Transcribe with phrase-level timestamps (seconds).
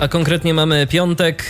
[0.00, 1.46] A konkretnie mamy piątek e,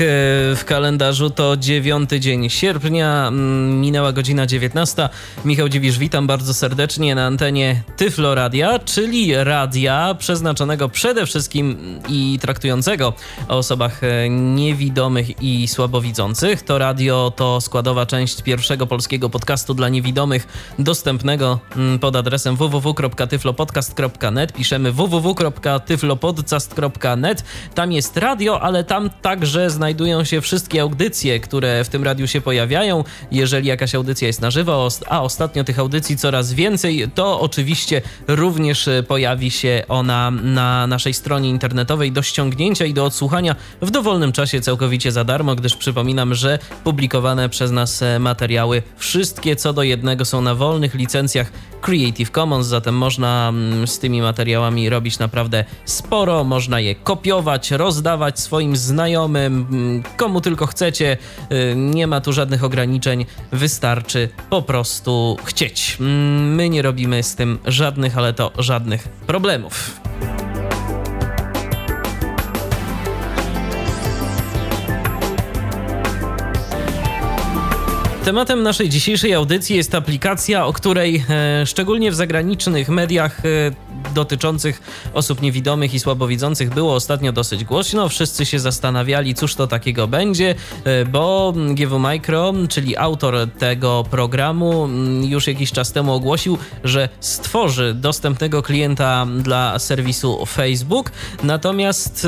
[0.56, 3.30] w kalendarzu, to 9 dzień sierpnia,
[3.70, 5.08] minęła godzina 19.
[5.44, 11.76] Michał Dziwisz, witam bardzo serdecznie na antenie Tyflo Radia, czyli radia przeznaczonego przede wszystkim
[12.08, 13.12] i traktującego
[13.48, 16.62] o osobach e, niewidomych i słabowidzących.
[16.62, 20.46] To radio to składowa część pierwszego polskiego podcastu dla niewidomych,
[20.78, 21.60] dostępnego
[22.00, 24.52] pod adresem www.tyflopodcast.net.
[24.52, 27.44] Piszemy www.tyflopodcast.net.
[27.74, 32.26] Tam jest radio radio, ale tam także znajdują się wszystkie audycje, które w tym radiu
[32.26, 33.04] się pojawiają.
[33.32, 38.88] Jeżeli jakaś audycja jest na żywo, a ostatnio tych audycji coraz więcej, to oczywiście również
[38.88, 44.32] e, pojawi się ona na naszej stronie internetowej do ściągnięcia i do odsłuchania w dowolnym
[44.32, 49.82] czasie całkowicie za darmo, gdyż przypominam, że publikowane przez nas e, materiały wszystkie co do
[49.82, 55.64] jednego są na wolnych licencjach Creative Commons, zatem można mm, z tymi materiałami robić naprawdę
[55.84, 61.16] sporo, można je kopiować, rozdawać swoim znajomym, mm, komu tylko chcecie.
[61.52, 65.96] Y, nie ma tu żadnych ograniczeń, wystarczy po prostu chcieć.
[66.00, 70.00] Mm, my nie robimy z tym żadnych, ale to żadnych problemów.
[78.24, 83.48] Tematem naszej dzisiejszej audycji jest aplikacja, o której e, szczególnie w zagranicznych mediach e,
[84.14, 84.82] dotyczących
[85.14, 88.08] osób niewidomych i słabowidzących było ostatnio dosyć głośno.
[88.08, 94.84] Wszyscy się zastanawiali, cóż to takiego będzie, e, bo GW Micro, czyli autor tego programu,
[94.84, 101.12] mm, już jakiś czas temu ogłosił, że stworzy dostępnego klienta dla serwisu Facebook.
[101.42, 102.26] Natomiast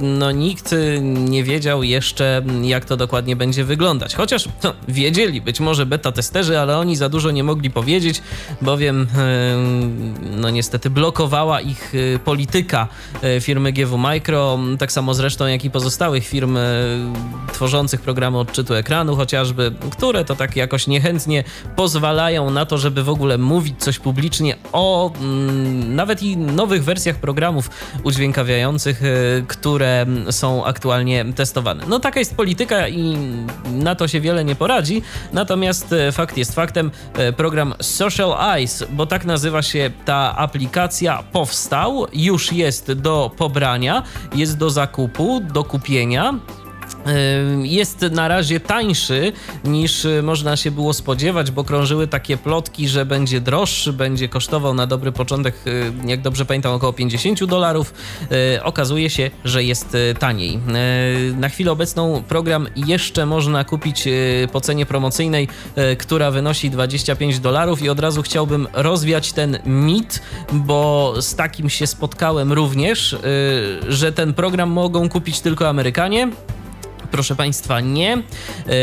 [0.00, 4.14] e, no, nikt nie wiedział jeszcze, jak to dokładnie będzie wyglądać.
[4.14, 8.22] Chociaż no, wiedzieli, być może beta testerzy, ale oni za dużo nie mogli powiedzieć,
[8.62, 9.56] bowiem e,
[10.36, 12.88] no niestety blokowała ich y, polityka
[13.24, 16.60] y, firmy GW Micro, tak samo zresztą jak i pozostałych firm y,
[17.52, 21.44] tworzących programy odczytu ekranu chociażby, które to tak jakoś niechętnie
[21.76, 27.16] pozwalają na to, żeby w ogóle mówić coś publicznie o mm, nawet i nowych wersjach
[27.16, 27.70] programów
[28.04, 29.02] udźwiękawiających,
[29.48, 31.84] które są aktualnie testowane.
[31.88, 33.16] No taka jest polityka i
[33.72, 36.90] na to się wiele nie poradzi, natomiast fakt jest faktem,
[37.36, 44.02] program Social Eyes, bo tak nazywa się ta aplikacja, aplikacja powstał, już jest do pobrania,
[44.34, 46.34] jest do zakupu, do kupienia
[47.62, 49.32] jest na razie tańszy
[49.64, 54.74] niż y, można się było spodziewać, bo krążyły takie plotki, że będzie droższy, będzie kosztował
[54.74, 57.94] na dobry początek, y, jak dobrze pamiętam, około 50 dolarów.
[58.56, 60.58] Y, okazuje się, że jest taniej.
[61.36, 64.08] Na chwilę obecną program jeszcze można kupić
[64.52, 65.48] po cenie promocyjnej,
[65.98, 70.22] która wynosi 25 dolarów i od razu chciałbym rozwiać ten mit,
[70.52, 73.16] bo z takim się spotkałem również,
[73.88, 76.28] że ten program mogą kupić tylko Amerykanie.
[77.10, 78.22] Proszę Państwa, nie.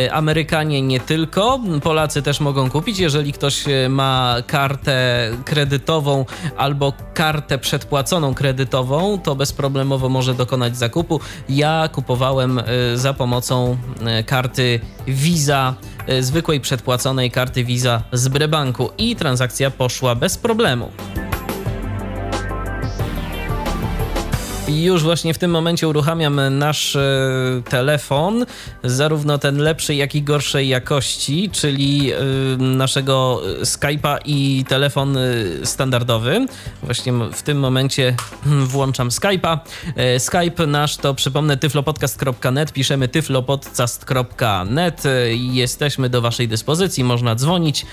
[0.05, 2.99] E, Amerykanie nie tylko, Polacy też mogą kupić.
[2.99, 6.25] Jeżeli ktoś e, ma kartę kredytową
[6.57, 11.19] albo kartę przedpłaconą kredytową, to bezproblemowo może dokonać zakupu.
[11.49, 12.63] Ja kupowałem e,
[12.97, 13.77] za pomocą
[14.25, 15.73] karty Visa
[16.19, 20.91] zwykłej przedpłaconej karty Visa z Brebanku i transakcja poszła bez problemu.
[24.67, 27.01] Już właśnie w tym momencie uruchamiam nasz e,
[27.69, 28.45] telefon,
[28.83, 32.17] zarówno ten lepszej, jak i gorszej jakości, czyli e,
[32.57, 35.21] naszego Skype'a i telefon e,
[35.63, 36.45] standardowy.
[36.83, 39.57] Właśnie w tym momencie włączam Skype'a.
[40.19, 45.03] Skype nasz to przypomnę tyflopodcast.net, piszemy tyflopodcast.net.
[45.51, 47.85] Jesteśmy do Waszej dyspozycji, można dzwonić.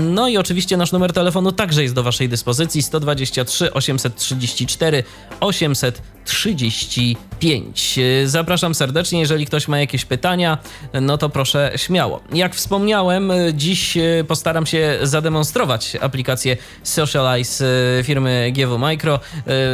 [0.00, 5.04] No i oczywiście nasz numer telefonu także jest do Waszej dyspozycji 123 834
[5.40, 7.98] 8 800 835.
[8.24, 10.58] Zapraszam serdecznie, jeżeli ktoś ma jakieś pytania,
[11.00, 12.20] no to proszę śmiało.
[12.32, 13.98] Jak wspomniałem, dziś
[14.28, 17.64] postaram się zademonstrować aplikację Socialize
[18.02, 19.20] firmy GW Micro.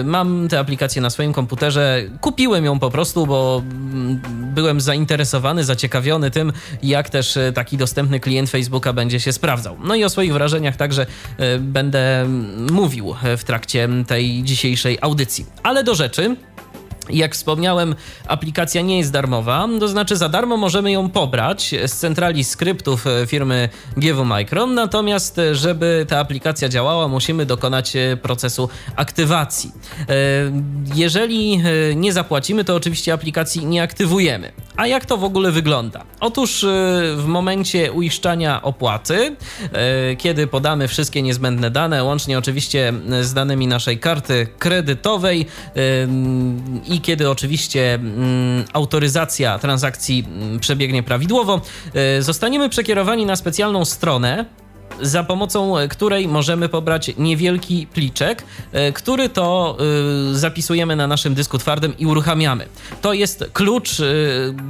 [0.04, 3.62] Mam tę aplikację na swoim komputerze, kupiłem ją po prostu, bo
[4.54, 9.76] byłem zainteresowany, zaciekawiony tym, jak też taki dostępny klient Facebooka będzie się sprawdzał.
[9.84, 11.06] No i o swoich wrażeniach także
[11.58, 12.26] będę
[12.70, 15.46] mówił w trakcie tej dzisiejszej audycji.
[15.62, 16.36] Ale do rzeczy.
[17.10, 17.94] Jak wspomniałem,
[18.28, 23.26] aplikacja nie jest darmowa, to znaczy za darmo możemy ją pobrać z centrali skryptów e,
[23.26, 29.72] firmy GW Micron, natomiast e, żeby ta aplikacja działała, musimy dokonać e, procesu aktywacji.
[30.94, 31.62] Jeżeli
[31.96, 34.52] nie zapłacimy, to oczywiście aplikacji nie aktywujemy.
[34.76, 36.04] A jak to w ogóle wygląda?
[36.20, 36.66] Otóż
[37.16, 39.36] w momencie uiszczania opłaty,
[40.18, 45.46] kiedy podamy wszystkie niezbędne dane, łącznie oczywiście z danymi naszej karty kredytowej
[46.88, 51.60] i kiedy oczywiście mm, autoryzacja transakcji mm, przebiegnie prawidłowo,
[52.20, 54.44] zostaniemy przekierowani na specjalną stronę
[55.00, 59.76] za pomocą której możemy pobrać niewielki pliczek, e, który to
[60.30, 62.66] e, zapisujemy na naszym dysku twardym i uruchamiamy.
[63.02, 64.04] To jest klucz e,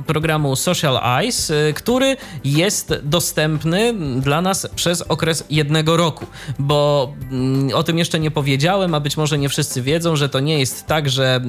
[0.07, 6.27] programu Social Eyes, który jest dostępny dla nas przez okres jednego roku,
[6.59, 10.41] bo mm, o tym jeszcze nie powiedziałem, a być może nie wszyscy wiedzą, że to
[10.41, 11.41] nie jest tak, że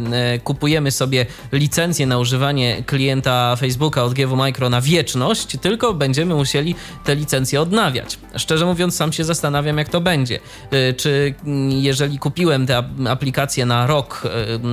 [0.43, 6.75] kupujemy sobie licencję na używanie klienta Facebooka od GW Micro na wieczność, tylko będziemy musieli
[7.03, 8.17] te licencje odnawiać.
[8.35, 10.39] Szczerze szczerze mówiąc, sam się zastanawiam, jak to będzie.
[10.73, 14.23] Y, czy mm, jeżeli kupiłem tę aplikację na rok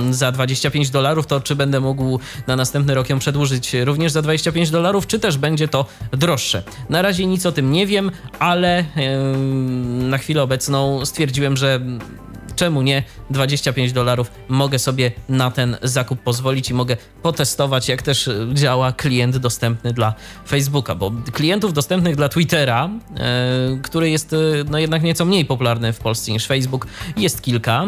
[0.09, 4.21] y, za 25 dolarów, to czy będę mógł na następny rok ją przedłużyć również za
[4.21, 6.63] 25 dolarów, czy też będzie to droższe?
[6.89, 8.85] Na razie nic o tym nie wiem, ale
[10.09, 11.79] na chwilę obecną stwierdziłem, że
[12.61, 13.03] czemu nie?
[13.29, 19.37] 25 dolarów mogę sobie na ten zakup pozwolić i mogę potestować, jak też działa klient
[19.37, 20.13] dostępny dla
[20.47, 24.37] Facebooka, bo klientów dostępnych dla Twittera, e, który jest e,
[24.69, 26.87] no jednak nieco mniej popularny w Polsce niż Facebook,
[27.17, 27.85] jest kilka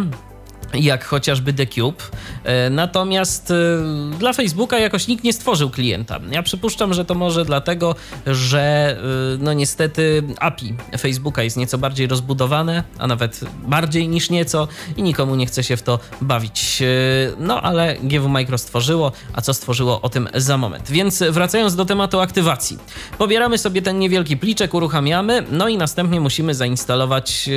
[0.74, 2.04] jak chociażby The Cube.
[2.44, 3.56] E, natomiast e,
[4.20, 6.20] dla Facebooka jakoś nikt nie stworzył klienta.
[6.31, 7.96] Ja przypuszczam, że to może dlatego,
[8.28, 14.68] że e, no niestety API Facebooka jest nieco bardziej rozbudowane, a nawet bardziej niż nieco
[14.98, 16.84] i nikomu nie chce się w to bawić.
[17.40, 20.92] No ale GW Micro stworzyło, a co stworzyło o tym za moment.
[20.92, 22.78] Więc wracając do tematu aktywacji.
[23.18, 27.50] Pobieramy sobie ten niewielki pliczek, uruchamiamy, no i następnie musimy zainstalować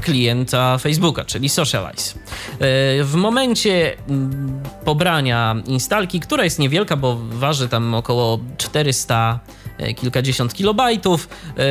[0.00, 7.68] klienta Facebooka, czyli social E, w momencie mm, pobrania instalki, która jest niewielka, bo waży
[7.68, 9.40] tam około 400
[9.78, 11.28] e, kilkadziesiąt kilobajtów.
[11.58, 11.64] E,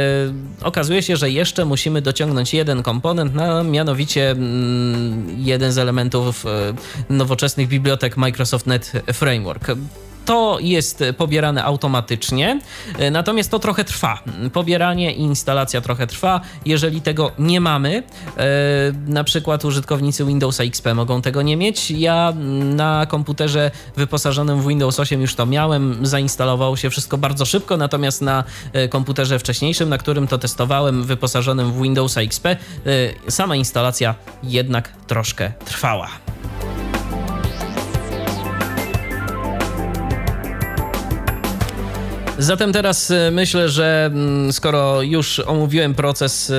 [0.66, 6.46] okazuje się, że jeszcze musimy dociągnąć jeden komponent, na, mianowicie mm, jeden z elementów
[7.10, 9.72] nowoczesnych bibliotek Microsoft Net Framework.
[10.32, 12.60] To jest pobierane automatycznie,
[12.98, 14.24] e, natomiast to trochę trwa.
[14.54, 16.42] Pobieranie i instalacja trochę trwa.
[16.66, 18.04] Jeżeli tego nie mamy,
[18.38, 18.44] e,
[19.08, 21.92] na przykład użytkownicy Windows XP mogą tego nie mieć.
[21.92, 22.34] Ja
[22.64, 28.22] na komputerze wyposażonym w Windows 8 już to miałem, zainstalowało się wszystko bardzo szybko, natomiast
[28.22, 28.44] na
[28.74, 32.46] e, komputerze wcześniejszym, na którym to testowałem, wyposażonym w Windows XP,
[33.30, 36.10] sama instalacja jednak troszkę trwała.
[42.42, 46.54] Zatem teraz e, myślę, że mm, skoro już omówiłem proces e,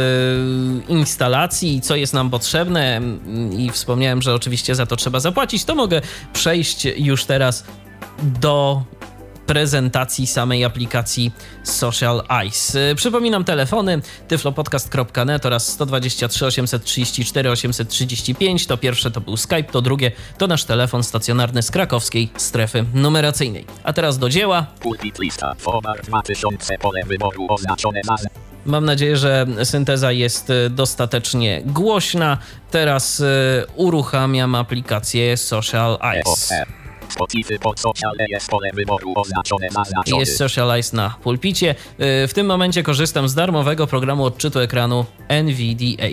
[0.89, 5.75] instalacji co jest nam potrzebne mm, i wspomniałem, że oczywiście za to trzeba zapłacić, to
[5.75, 6.01] mogę
[6.33, 7.65] przejść już teraz
[8.23, 8.83] do
[9.53, 11.33] prezentacji samej aplikacji
[11.63, 12.95] Social Ice.
[12.95, 18.67] Przypominam telefony tyflopodcast.net oraz 123 834 835.
[18.67, 23.67] To pierwsze to był Skype, to drugie to nasz telefon stacjonarny z krakowskiej strefy numeracyjnej.
[23.85, 24.67] A teraz do dzieła.
[28.67, 32.39] Mam nadzieję, że synteza jest e, dostatecznie głośna.
[32.71, 33.25] Teraz y,
[33.77, 36.82] uruchamiam aplikację Social Ice.
[37.13, 40.21] Spotify pod Sociale jest pole wyboru oznaczone zaznaczony.
[40.21, 41.75] Jest Socialize na pulpicie.
[42.25, 46.09] Y, w tym momencie korzystam z darmowego programu odczytu ekranu NVDA.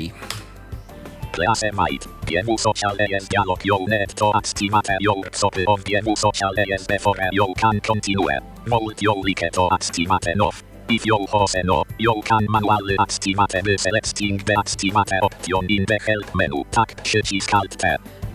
[1.35, 2.07] Classe Might.
[2.27, 7.29] GW Sociale jest dialog you net to activate your psopy of GW Sociale jest before
[7.31, 8.39] you can continue.
[8.67, 10.63] Volt you like to activate off.
[10.89, 15.97] If you have no, you can manually activate the selecting the activate option in the
[16.05, 16.65] help menu.
[16.71, 17.83] Tak, przycisk Alt.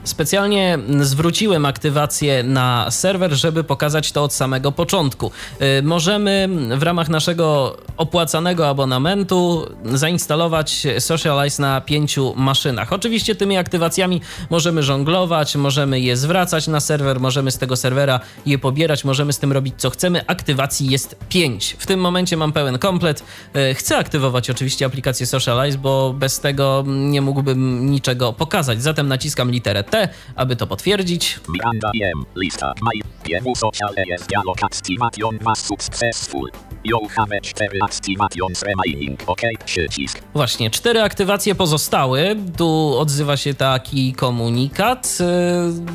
[0.05, 5.31] Specjalnie zwróciłem aktywację na serwer, żeby pokazać to od samego początku.
[5.79, 12.93] Y, możemy w ramach naszego opłacanego abonamentu zainstalować Socialize na pięciu maszynach.
[12.93, 14.21] Oczywiście tymi aktywacjami
[14.51, 19.39] możemy żonglować, możemy je zwracać na serwer, możemy z tego serwera je pobierać, możemy z
[19.39, 20.27] tym robić co chcemy.
[20.27, 21.77] Aktywacji jest pięć.
[21.79, 23.25] W tym momencie mam pełen komplet.
[23.71, 28.83] Y, chcę aktywować oczywiście aplikację Socialize, bo bez tego nie mógłbym niczego pokazać.
[28.83, 31.41] Zatem naciskam literę T aby to potwierdzić.
[31.49, 32.25] Miranda M.
[32.37, 32.75] Lista.
[32.83, 33.55] My.
[33.57, 36.51] social jest dialog activation was successful.
[36.85, 39.23] You have cztery activations remaining.
[39.27, 40.21] OK, przycisk.
[40.35, 42.37] Właśnie, cztery aktywacje pozostałe.
[42.57, 45.19] Tu odzywa się taki komunikat.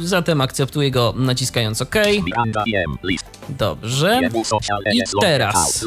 [0.01, 1.95] y, Zatem akceptuję go naciskając OK.
[2.25, 2.97] Miranda M.
[3.03, 3.25] List.
[3.49, 4.19] Dobrze.
[4.21, 4.43] Jemu
[4.93, 5.85] I teraz.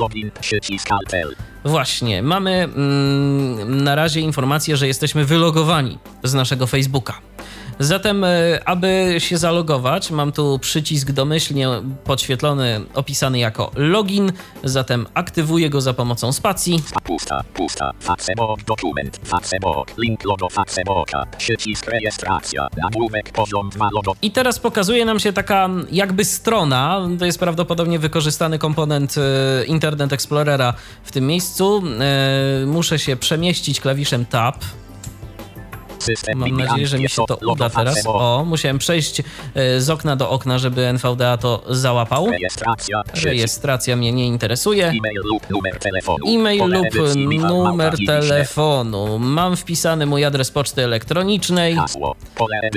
[1.64, 7.31] Właśnie, mamy mm, na razie informację, że jesteśmy wylogowani z naszego Facebooka.
[7.78, 8.28] Zatem, e,
[8.64, 11.68] aby się zalogować, mam tu przycisk domyślnie
[12.04, 14.32] podświetlony, opisany jako login.
[14.64, 16.82] Zatem aktywuję go za pomocą spacji.
[17.04, 17.92] Pusta, pusta.
[18.00, 19.20] Facebook dokument.
[19.24, 19.98] Facebook.
[19.98, 21.26] Link logo Facebooka.
[21.38, 22.68] Przycisk rejestracja.
[22.76, 24.14] Nagłówek poziom 2 logo.
[24.22, 27.08] I teraz pokazuje nam się taka jakby strona.
[27.18, 30.74] To jest prawdopodobnie wykorzystany komponent e, Internet Explorera
[31.04, 31.82] w tym miejscu.
[32.00, 34.56] E, Muszę się przemieścić klawiszem Tab.
[36.34, 37.94] Mam nadzieję, że mi się to uda teraz.
[38.06, 39.22] O, musiałem przejść
[39.54, 42.26] e, z okna do okna, żeby NVDA to załapał.
[43.24, 43.96] Rejestracja.
[43.96, 44.92] Mnie nie interesuje.
[46.28, 47.14] E-mail lub
[47.48, 49.18] numer telefonu.
[49.18, 51.76] Mam wpisany mój adres poczty elektronicznej.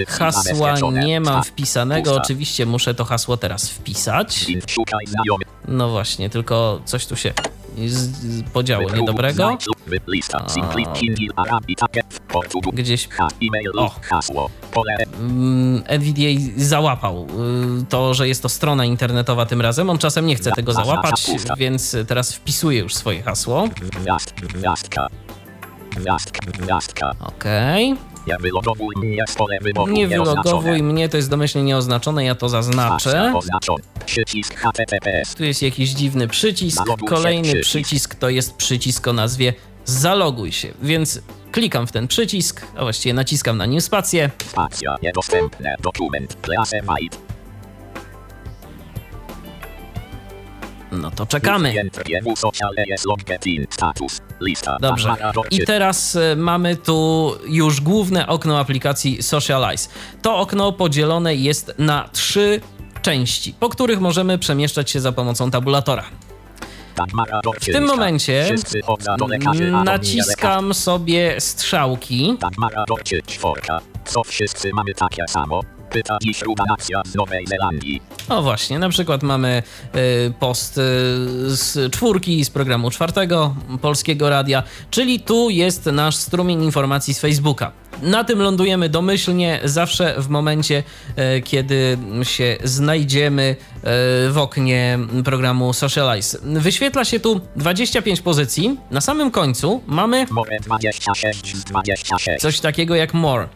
[0.07, 2.15] Hasła nie mam wpisanego.
[2.23, 4.45] Oczywiście muszę to hasło teraz wpisać.
[5.67, 7.33] No właśnie, tylko coś tu się
[8.53, 9.57] podziało niedobrego.
[10.07, 10.45] Lista.
[10.95, 11.29] Hindi.
[12.27, 12.71] Portugu.
[12.71, 13.27] Gdzieś Ha.
[13.43, 13.89] E-mail O.
[14.01, 14.49] hasło.
[14.71, 17.27] Pole mm, NVDA załapał
[17.81, 19.89] y, to, że jest to strona internetowa tym razem.
[19.89, 23.67] On czasem nie chce tego załapać, więc teraz wpisuję już swoje hasło.
[24.01, 25.07] Gwiazd, gwiazdka.
[25.95, 27.11] Gwiazdka, gwiazdka.
[27.19, 27.95] Okej.
[28.27, 32.49] Nie wylogowuj mnie z pole wyboru Nie wylogowuj mnie, to jest domyślnie nieoznaczone, ja to
[32.49, 33.33] zaznaczę.
[34.05, 35.35] Przycisk HTTPS.
[35.35, 36.83] Tu jest jakiś dziwny przycisk.
[37.07, 39.53] Kolejny przycisk to jest przycisk o nazwie
[39.85, 44.31] Zaloguj się, więc klikam w ten przycisk, a właściwie naciskam na nim spację.
[44.45, 45.75] Spacja niedostępne.
[45.81, 46.37] Dokument.
[46.45, 47.25] Classified.
[50.91, 51.73] No to czekamy.
[54.81, 55.15] Dobrze.
[55.51, 59.89] I teraz e, mamy tu już główne okno aplikacji Socialize.
[60.21, 62.61] To okno podzielone jest na trzy
[63.01, 66.03] części, po których możemy przemieszczać się za pomocą tabulatora.
[67.43, 67.71] Dorczy.
[67.71, 68.55] W tym momencie
[69.83, 72.37] naciskam sobie strzałki.
[73.27, 73.79] Czworka.
[74.05, 75.61] Co wszyscy mamy takie samo?
[75.89, 78.01] Pyta dziś Ruda Nacja z Nowej Zelandii.
[78.29, 79.63] O właśnie, na przykład mamy
[79.95, 80.81] y, post y,
[81.55, 87.71] z czwórki, z programu czwartego Polskiego Radia, czyli tu jest nasz strumień informacji z Facebooka.
[88.01, 90.83] Na tym lądujemy domyślnie zawsze w momencie,
[91.15, 93.83] e, kiedy się znajdziemy e,
[94.29, 96.37] w oknie programu Socialize.
[96.43, 98.77] Wyświetla się tu 25 pozycji.
[98.91, 102.41] Na samym końcu mamy More 26 z 26.
[102.41, 103.47] coś takiego jak more.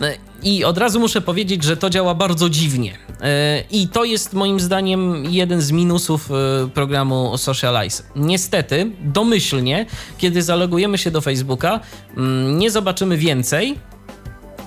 [0.00, 0.06] No
[0.42, 2.98] I od razu muszę powiedzieć, że to działa bardzo dziwnie.
[3.20, 8.02] E, I to jest moim zdaniem jeden z minusów e, programu Socialize.
[8.16, 9.86] Niestety, domyślnie,
[10.18, 11.80] kiedy zalogujemy się do Facebooka,
[12.16, 13.78] mm, nie zobaczymy więcej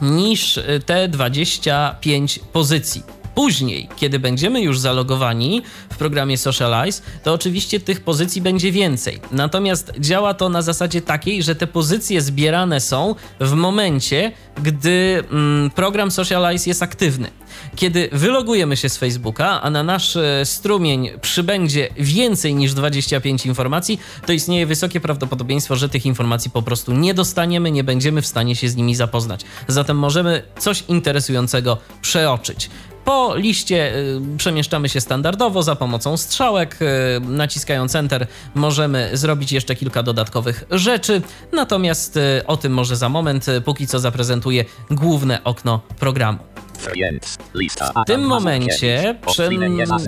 [0.01, 3.18] niż e, te 25 pozycji.
[3.39, 9.21] Później, kiedy będziemy już zalogowani w programie Socialize, to oczywiście tych pozycji będzie więcej.
[9.31, 14.31] Natomiast działa to na zasadzie takiej, że te pozycje zbierane są w momencie,
[14.63, 17.31] gdy mm, program Socialize jest aktywny.
[17.75, 23.99] Kiedy wylogujemy się z Facebooka, a na nasz e, strumień przybędzie więcej niż 25 informacji,
[24.25, 28.55] to istnieje wysokie prawdopodobieństwo, że tych informacji po prostu nie dostaniemy, nie będziemy w stanie
[28.55, 29.41] się z nimi zapoznać.
[29.67, 32.69] Zatem możemy coś interesującego przeoczyć.
[33.05, 36.77] Po liście y, przemieszczamy się standardowo za pomocą strzałek.
[36.81, 36.85] y,
[37.21, 41.21] Naciskając Enter możemy zrobić jeszcze kilka dodatkowych rzeczy.
[41.53, 43.45] Natomiast y, o tym może za moment.
[43.65, 46.39] Póki co zaprezentuję główne okno programu.
[48.03, 49.49] W tym momencie prze-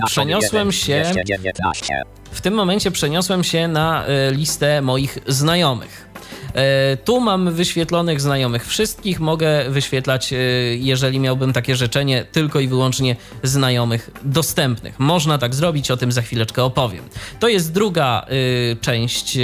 [0.06, 2.04] przeniosłem się- 219.
[2.32, 6.08] W tym momencie przeniosłem się na listę moich znajomych.
[6.55, 9.20] E, Tu mam wyświetlonych znajomych wszystkich.
[9.20, 10.38] Mogę wyświetlać, e,
[10.75, 15.00] jeżeli miałbym takie życzenie, tylko i wyłącznie znajomych dostępnych.
[15.00, 17.03] Można tak zrobić, o tym za chwileczkę opowiem.
[17.39, 19.38] To jest druga e, część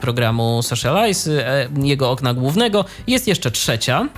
[0.00, 2.84] programu Socialize, jego okna głównego.
[3.06, 4.08] Jest jeszcze trzecia.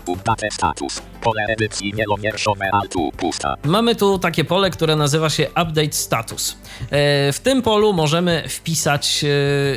[1.27, 3.55] Pole edycji wielowierszowe altu pusta.
[3.65, 6.57] Mamy tu takie pole, które nazywa się Update Status.
[6.91, 9.29] E, W tym polu możemy wpisać e,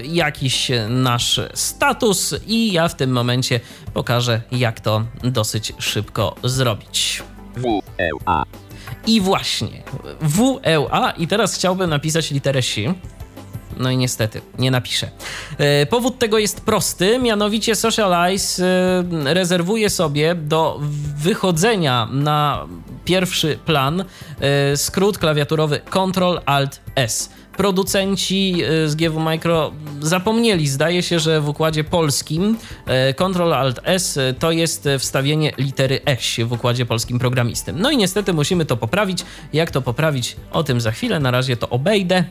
[0.05, 3.59] jakiś nasz status i ja w tym momencie
[3.93, 7.23] pokażę, jak to dosyć szybko zrobić.
[7.55, 8.43] W, E, A.
[9.07, 9.83] I właśnie,
[10.21, 12.75] WLA i teraz chciałbym napisać literę S.
[13.79, 15.09] No i niestety, nie napiszę.
[15.57, 20.79] E, Powód tego jest prosty, mianowicie Socialize e, rezerwuje sobie do
[21.17, 22.65] wychodzenia na
[23.05, 24.03] pierwszy plan,
[24.39, 27.29] e, skrót klawiaturowy Ctrl Alt S.
[27.57, 29.71] Producenci z GW Micro
[30.01, 32.57] zapomnieli, zdaje się, że w układzie polskim
[33.15, 37.81] Ctrl Alt S to jest wstawienie litery S w układzie polskim programistym.
[37.81, 39.25] No i niestety musimy to poprawić.
[39.53, 40.35] Jak to poprawić?
[40.51, 41.19] O tym za chwilę.
[41.19, 42.23] Na razie to obejdę.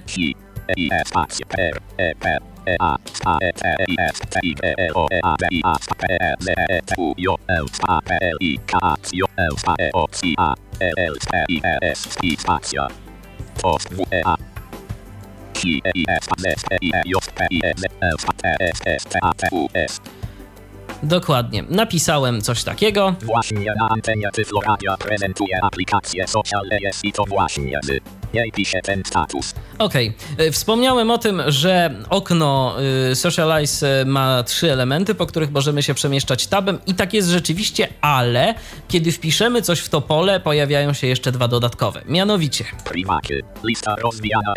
[0.76, 4.54] I E spacja R E P E A spa E T I S T I
[4.54, 7.14] B E O E A B I A spa P E Z E T U
[7.18, 10.34] J L spa P L I K A C J L spa E O C
[10.38, 12.88] A E L T I E S I spacja
[13.62, 14.36] Post W E A
[15.64, 18.18] I E I S spa Z T I E J P I E Z L
[18.18, 20.00] spa T S S T A T U S
[21.02, 21.64] Dokładnie.
[21.68, 23.14] Napisałem coś takiego.
[23.22, 26.64] Właśnie na antenie Tyfloradia prezentuje aplikację Social
[27.02, 29.54] i to właśnie z jej pisze ten status.
[29.78, 32.76] Okej, y, wspomniałem o tym, że okno
[33.10, 37.28] y, Socialize y, ma trzy elementy, po których możemy się przemieszczać tabem i tak jest
[37.28, 38.54] rzeczywiście, ale
[38.88, 42.02] kiedy wpiszemy coś w to pole, pojawiają się jeszcze dwa dodatkowe.
[42.06, 42.64] Mianowicie.
[43.64, 44.52] Lista rozwijana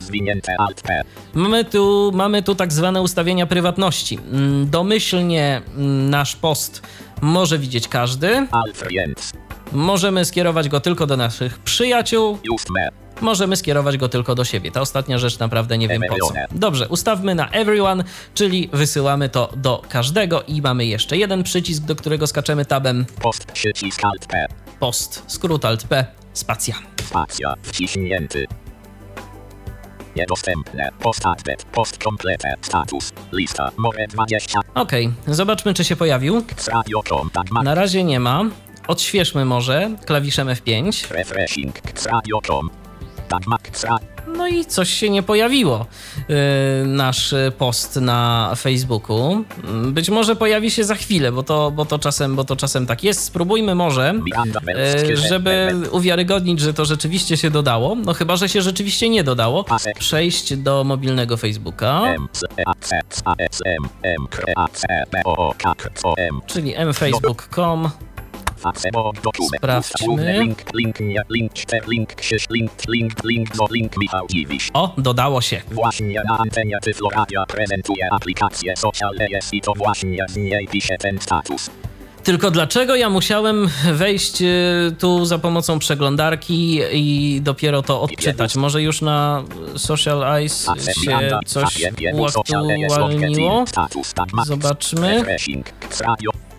[0.00, 1.02] zwinięte Alt P.
[1.34, 4.18] mamy tu, mamy tu tak zwane ustawienia prywatności.
[4.32, 6.82] Mm, Domyślnie mm, nasz post
[7.20, 8.84] może widzieć każdy, Alt
[9.72, 13.01] możemy skierować go tylko do naszych przyjaciół, Just me.
[13.22, 14.70] Możemy skierować go tylko do siebie.
[14.70, 16.34] Ta ostatnia rzecz naprawdę nie wiem po co.
[16.52, 21.96] Dobrze, ustawmy na everyone, czyli wysyłamy to do każdego i mamy jeszcze jeden przycisk, do
[21.96, 24.46] którego skaczemy tabem Post przycisk Alt P.
[24.80, 26.74] post, skrót alt p, spacja.
[27.04, 27.54] Spacja.
[27.62, 28.46] Wciśnięty.
[30.16, 30.88] Niedostępne.
[30.98, 31.64] Post adbet.
[31.64, 32.54] Post complete.
[32.60, 33.12] Status.
[33.32, 33.70] Lista.
[33.76, 34.60] More 20.
[34.74, 36.42] Okej, zobaczmy czy się pojawił.
[37.34, 37.64] Dagmar.
[37.64, 38.44] Na razie nie ma.
[38.88, 41.10] Odświeżmy może klawiszem F5.
[41.10, 41.74] Refreshing.
[44.36, 45.86] No i coś się nie pojawiło.
[46.28, 46.36] Yy,
[46.86, 49.44] nasz post na Facebooku.
[49.86, 53.04] Być może pojawi się za chwilę, bo to, bo to, czasem, bo to czasem tak
[53.04, 53.24] jest.
[53.24, 54.14] Spróbujmy może,
[54.64, 55.16] Welskie.
[55.16, 57.94] żeby uwiarygodnić, że to rzeczywiście się dodało.
[57.94, 59.64] No chyba, że się rzeczywiście nie dodało.
[59.98, 62.02] Przejść do mobilnego Facebooka,
[66.46, 67.90] czyli mfacebook.com.
[69.56, 70.06] Sprawdźmy.
[74.74, 75.62] O, dodało się.
[75.70, 79.14] Właśnie na antenie Tyfloradia prezentuje aplikację Social
[79.52, 81.70] i to właśnie z niej pisze ten status.
[82.22, 84.46] Tylko dlaczego ja musiałem wejść y,
[84.98, 88.56] tu za pomocą przeglądarki i dopiero to odczytać?
[88.56, 89.42] Może już na
[89.76, 90.66] Social Eyes
[91.04, 91.10] się
[91.46, 91.74] coś
[92.92, 93.64] uaktualniło?
[94.46, 95.24] Zobaczmy.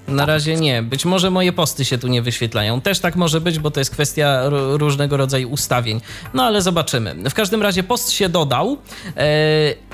[0.08, 0.84] Na razie nie.
[0.84, 2.82] Być może moje posty się tu nie wyświetlają.
[2.82, 6.02] Też tak może być, bo to jest kwestia różnego rodzaju ustawień.
[6.34, 7.16] No ale zobaczymy.
[7.30, 8.78] W każdym razie post się dodał
[9.18, 9.28] e,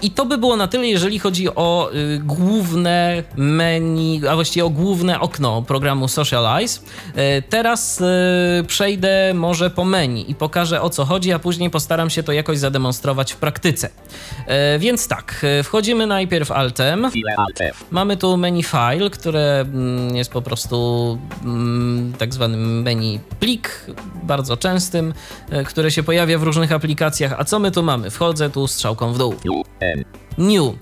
[0.02, 4.70] i to by było na tyle, jeżeli chodzi o y, główne menu, a właściwie o
[4.70, 6.80] główne okno programu Socialize.
[7.16, 8.06] E, teraz e,
[8.68, 12.58] przejdę może po menu i pokażę o co chodzi, a później postaram się to jakoś
[12.58, 13.90] zademonstrować w praktyce.
[14.80, 17.12] Więc tak, wchodzimy najpierw altem.
[17.92, 23.86] Mamy tu menu file, które mm, jest po prostu mm, tak zwanym menu plik,
[24.24, 25.14] bardzo częstym,
[25.50, 27.34] e, które się pojawia w różnych aplikacjach.
[27.38, 28.10] A co my tu mamy?
[28.12, 29.36] Wchodzę tu strzałką w dół.
[30.38, 30.74] New.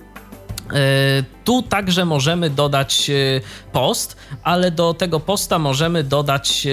[0.73, 3.13] E, Tu także możemy dodać e,
[3.71, 6.67] post, ale do tego posta możemy dodać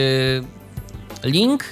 [1.24, 1.64] link,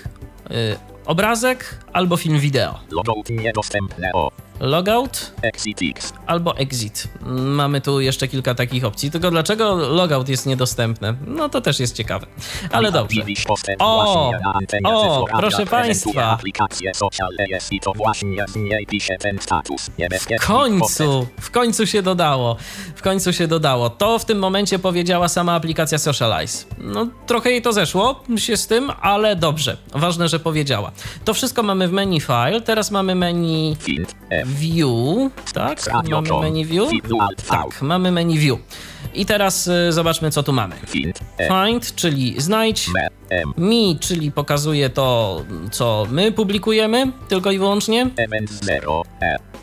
[1.07, 2.79] obrazek albo film wideo.
[2.91, 4.31] logout niedostępne o,
[4.63, 7.09] Logout exit X, albo exit.
[7.37, 9.11] Mamy tu jeszcze kilka takich opcji.
[9.11, 11.15] Tylko dlaczego logout jest niedostępne?
[11.27, 12.27] No to też jest ciekawe.
[12.73, 13.23] Ale dobrze.
[13.79, 14.31] O,
[14.85, 16.39] o, proszę państwa.
[20.41, 22.57] W końcu, w końcu się dodało.
[22.97, 23.91] W końcu się dodało.
[23.91, 26.65] To w tym momencie powiedziała sama aplikacja Socialize.
[26.79, 29.77] No, trochę jej to zeszło się z tym, ale dobrze.
[29.95, 30.93] Ważne, że powiedziała.
[31.25, 32.61] To wszystko mamy w menu file.
[32.61, 33.77] Teraz mamy menu
[34.53, 35.31] view.
[35.53, 35.79] Tak?
[35.93, 36.91] Mamy menu view.
[37.49, 38.59] Tak, mamy menu view.
[39.15, 40.75] I teraz y, zobaczmy, co tu mamy.
[41.39, 42.91] Find, czyli znajdź.
[43.59, 48.11] Mi, czyli pokazuje to, co my publikujemy, tylko i wyłącznie.
[48.17, 49.03] Event 0,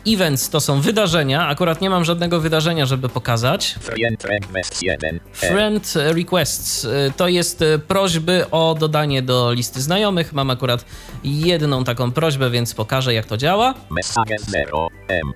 [0.06, 1.46] Events to są wydarzenia.
[1.46, 3.74] Akurat nie mam żadnego wydarzenia, żeby pokazać.
[3.80, 9.80] Friend Request 1, E, Friend requests y, to jest y, prośby o dodanie do listy
[9.80, 10.32] znajomych.
[10.32, 10.84] Mam akurat
[11.24, 13.74] jedną taką prośbę, więc pokażę, jak to działa.
[13.90, 15.32] Message 0, M,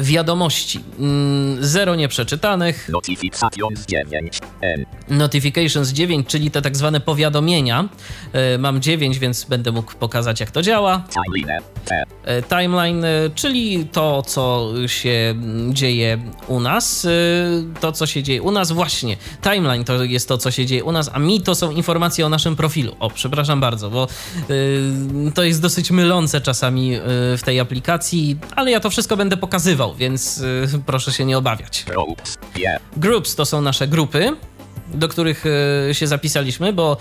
[0.00, 0.80] Wiadomości.
[0.98, 2.88] Mm, Zero nieprzeczytanych.
[2.88, 4.38] Notifications 9.
[4.60, 4.84] N.
[5.08, 7.88] Notifications 9, czyli te tak zwane powiadomienia.
[8.32, 11.04] E, Mam 9, więc będę mógł pokazać, jak to działa.
[11.14, 11.62] Timeline.
[11.84, 12.04] T.
[12.24, 15.34] E, Timeline, e, czyli to, co się
[15.70, 17.04] dzieje u nas.
[17.04, 17.10] e,
[17.80, 19.16] To, co się dzieje u nas, właśnie.
[19.42, 22.28] Timeline to jest to, co się dzieje u nas, a mi to są informacje o
[22.28, 22.96] naszym profilu.
[23.00, 24.08] O, przepraszam bardzo, bo
[25.28, 27.00] e, to jest dosyć mylące czasami e,
[27.36, 30.42] w tej aplikacji, ale ja to wszystko będę pokazywał, więc
[30.74, 31.84] e, proszę się nie obawiać.
[31.88, 32.36] Groups.
[32.36, 32.60] P.
[32.96, 34.36] Groups to są nasze grupy,
[34.94, 35.44] do których
[35.90, 36.96] e, się zapisaliśmy, bo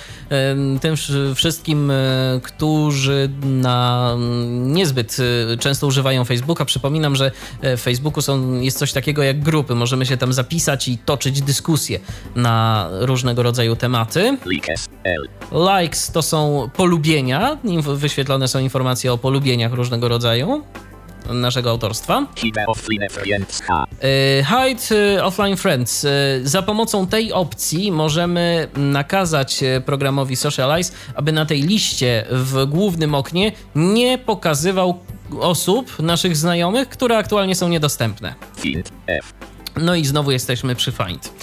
[0.81, 1.95] tym wsz- wszystkim, e,
[2.43, 5.17] którzy na mm, niezbyt
[5.53, 7.31] e, często używają Facebooka, przypominam, że
[7.63, 9.75] w Facebooku są, jest coś takiego jak grupy.
[9.75, 11.99] Możemy się tam zapisać i toczyć dyskusje
[12.35, 14.37] na różnego rodzaju tematy.
[15.81, 16.11] Likes.
[16.11, 17.57] To są polubienia,
[17.95, 20.63] wyświetlone są informacje o polubieniach różnego rodzaju
[21.33, 22.25] naszego autorstwa.
[22.35, 23.61] Hide offline friends
[24.45, 26.05] Hide Offline Friends.
[26.05, 26.09] E,
[26.43, 33.51] Za pomocą tej opcji możemy nakazać programowi Socialize, aby na tej liście w głównym oknie
[33.75, 34.99] nie pokazywał
[35.39, 38.33] osób, naszych znajomych, które aktualnie są niedostępne.
[38.57, 38.91] Find.
[39.07, 39.33] F.
[39.77, 41.33] No i znowu jesteśmy przy Find.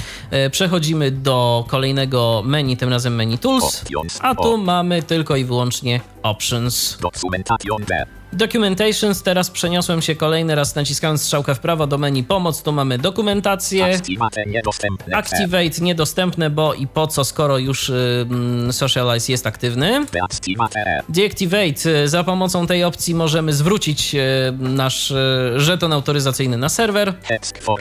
[0.51, 3.85] Przechodzimy do kolejnego menu, tym razem menu Tools,
[4.21, 6.99] a tu mamy tylko i wyłącznie Options.
[7.01, 7.85] Documentation.
[8.33, 12.99] Documentations, teraz przeniosłem się kolejny raz naciskając strzałkę w prawo do menu pomoc, tu mamy
[12.99, 13.95] dokumentację.
[13.95, 15.17] Activate niedostępne.
[15.17, 20.07] Activate niedostępne, bo i po co, skoro już y, mm, Socialize jest aktywny.
[20.13, 21.03] Deactivate.
[21.09, 24.19] Deactivate, y, za pomocą tej opcji możemy zwrócić y,
[24.59, 25.13] nasz
[25.57, 27.15] żeton autoryzacyjny na serwer.
[27.61, 27.81] For.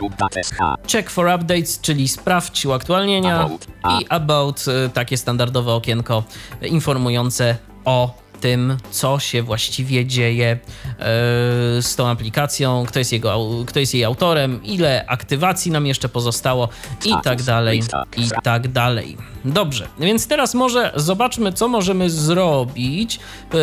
[0.91, 3.39] Check for updates, czyli sprawdź uaktualnienia.
[3.39, 3.67] About.
[4.01, 6.23] I about, takie standardowe okienko
[6.61, 13.79] informujące o tym, co się właściwie dzieje y, z tą aplikacją, kto jest, jego, kto
[13.79, 16.69] jest jej autorem, ile aktywacji nam jeszcze pozostało
[17.05, 18.03] i Status, tak dalej, lista.
[18.17, 19.17] i tak dalej.
[19.45, 23.19] Dobrze, więc teraz może zobaczmy, co możemy zrobić
[23.53, 23.57] y,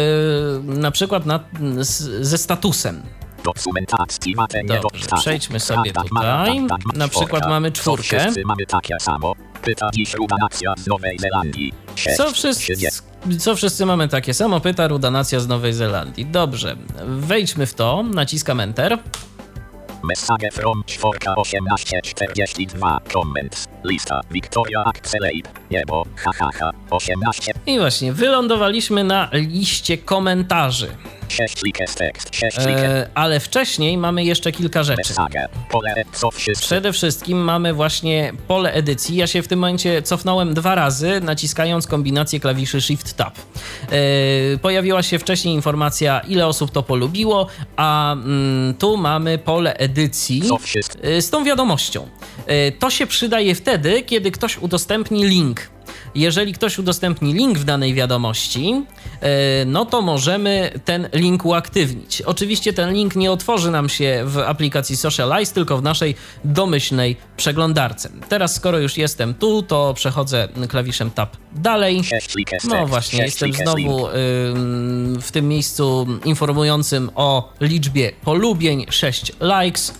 [0.65, 1.41] na przykład na,
[2.21, 3.03] ze statusem.
[4.67, 5.19] Dobrze, niedostępne.
[5.21, 6.67] przejdźmy sobie Tak, tak, tutaj.
[6.69, 8.19] tak, tak, Na przykład mamy czwórkę.
[12.17, 13.12] Co Trzydzieści.
[13.39, 14.61] Co wszyscy mamy takie samo?
[14.61, 16.27] Pyta Ruda z Nowej Zelandii.
[16.27, 18.99] Dobrze, wejdźmy w to, naciskam Enter.
[20.05, 23.72] Message from 41842 comments.
[23.85, 25.51] Lista Victoria Accelerate.
[25.71, 26.07] Niebo.
[26.17, 26.73] Hahaha.
[26.91, 27.53] 18.
[27.67, 30.89] I właśnie, wylądowaliśmy na liście komentarzy.
[31.33, 32.29] 6 likes tekst.
[32.37, 32.83] 6 likes.
[32.83, 35.15] E, ale wcześniej mamy jeszcze kilka rzeczy.
[36.61, 39.17] Przede wszystkim mamy właśnie pole edycji.
[39.17, 43.35] Ja się w tym momencie cofnąłem dwa razy, naciskając kombinację klawiszy Shift Tab.
[43.39, 50.43] Yy, pojawiła się wcześniej informacja, ile osób to polubiło, a mm, tu mamy pole edycji
[51.03, 52.09] yy, z tą wiadomością.
[52.49, 53.72] Yy, to się przydaje wtedy,
[54.07, 55.61] kiedy ktoś udostępni link.
[56.15, 59.29] Jeżeli ktoś udostępni link w danej wiadomości, yy,
[59.67, 62.23] no to możemy ten link uaktywnić.
[62.23, 68.11] Oczywiście ten link nie otworzy nam się w aplikacji Socialize, tylko w naszej domyślnej przeglądarce.
[68.29, 72.05] Teraz, skoro już jestem tu, to przechodzę klawiszem Tab dalej.
[72.05, 74.09] 6 likes No właśnie, jestem znowu
[75.21, 79.33] w tym miejscu informującym o liczbie polubień, 6
[79.65, 79.95] likes.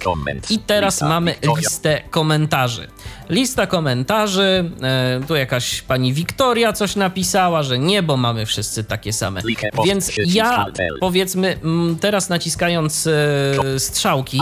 [0.51, 2.89] I teraz mamy listę komentarzy.
[3.29, 9.13] Lista komentarzy, e, tu jakaś pani Wiktoria coś napisała, że nie, bo mamy wszyscy takie
[9.13, 9.43] same.
[9.87, 10.67] Więc ja
[11.01, 11.59] powiedzmy
[12.01, 14.41] teraz naciskając e, strzałki,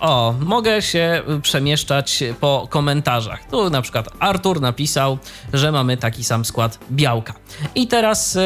[0.00, 3.44] o, mogę się przemieszczać po komentarzach.
[3.50, 5.18] Tu na przykład Artur napisał,
[5.52, 7.34] że mamy taki sam skład białka.
[7.74, 8.40] I teraz e,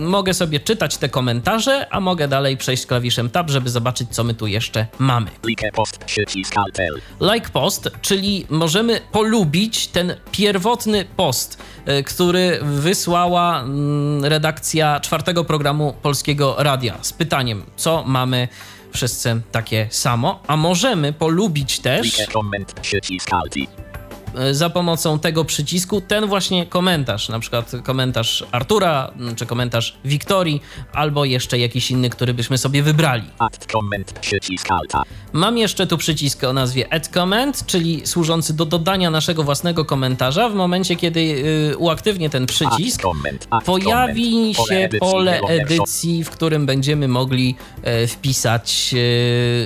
[0.00, 4.34] mogę sobie czytać te komentarze, a mogę dalej przejść klawiszem Tab, żeby zobaczyć, co my
[4.34, 5.30] tu jeszcze mamy.
[5.44, 5.98] Like post.
[5.98, 7.00] Przycisk Altel.
[7.20, 15.94] Like post, czyli możemy polubić ten pierwotny post, e, który wysłała mm, redakcja czwartego programu
[16.02, 18.48] Polskiego Radia z pytaniem, co mamy
[18.92, 22.72] wszyscy takie samo, a możemy polubić też Like comment.
[22.80, 23.89] Przycisk Alti.
[24.34, 30.62] E, za pomocą tego przycisku ten właśnie komentarz, na przykład komentarz Artura, czy komentarz Wiktorii,
[30.92, 33.24] albo jeszcze jakiś inny, który byśmy sobie wybrali.
[33.38, 34.12] Add comment.
[34.12, 35.02] Przycisk Alta.
[35.32, 40.48] Mam jeszcze tu przycisk o nazwie Add Comment, czyli służący do dodania naszego własnego komentarza.
[40.48, 43.46] W momencie, kiedy y, uaktywnię ten przycisk, Add comment.
[43.50, 44.56] Add pojawi comment.
[44.56, 48.98] Pole się edycji pole edycji, w którym będziemy mogli e, wpisać e,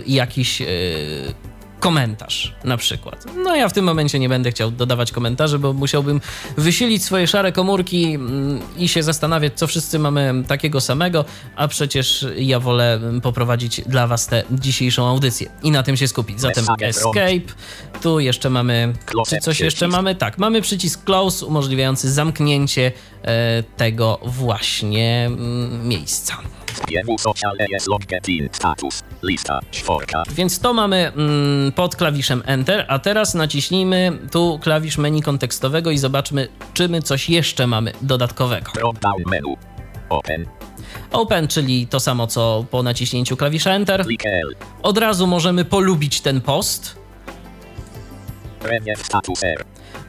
[0.06, 0.62] jakiś
[1.84, 3.24] komentarz na przykład.
[3.44, 6.20] No ja w tym momencie nie będę chciał dodawać komentarzy, bo musiałbym
[6.56, 11.24] wysilić swoje szare komórki mm, i się zastanawiać, co wszyscy mamy takiego samego,
[11.56, 16.40] a przecież ja wolę poprowadzić dla was tę dzisiejszą audycję i na tym się skupić.
[16.40, 17.54] Zatem escape,
[18.02, 18.92] tu jeszcze mamy,
[19.28, 20.14] czy coś jeszcze mamy?
[20.14, 22.92] Tak, mamy przycisk close umożliwiający zamknięcie
[23.22, 26.36] e, tego właśnie mm, miejsca.
[30.34, 35.98] Więc to mamy mm, pod klawiszem Enter, a teraz naciśnijmy tu klawisz menu kontekstowego i
[35.98, 38.70] zobaczmy, czy my coś jeszcze mamy dodatkowego.
[40.08, 40.46] Open.
[41.12, 44.04] Open, czyli to samo co po naciśnięciu klawisza Enter.
[44.82, 46.96] Od razu możemy polubić ten post.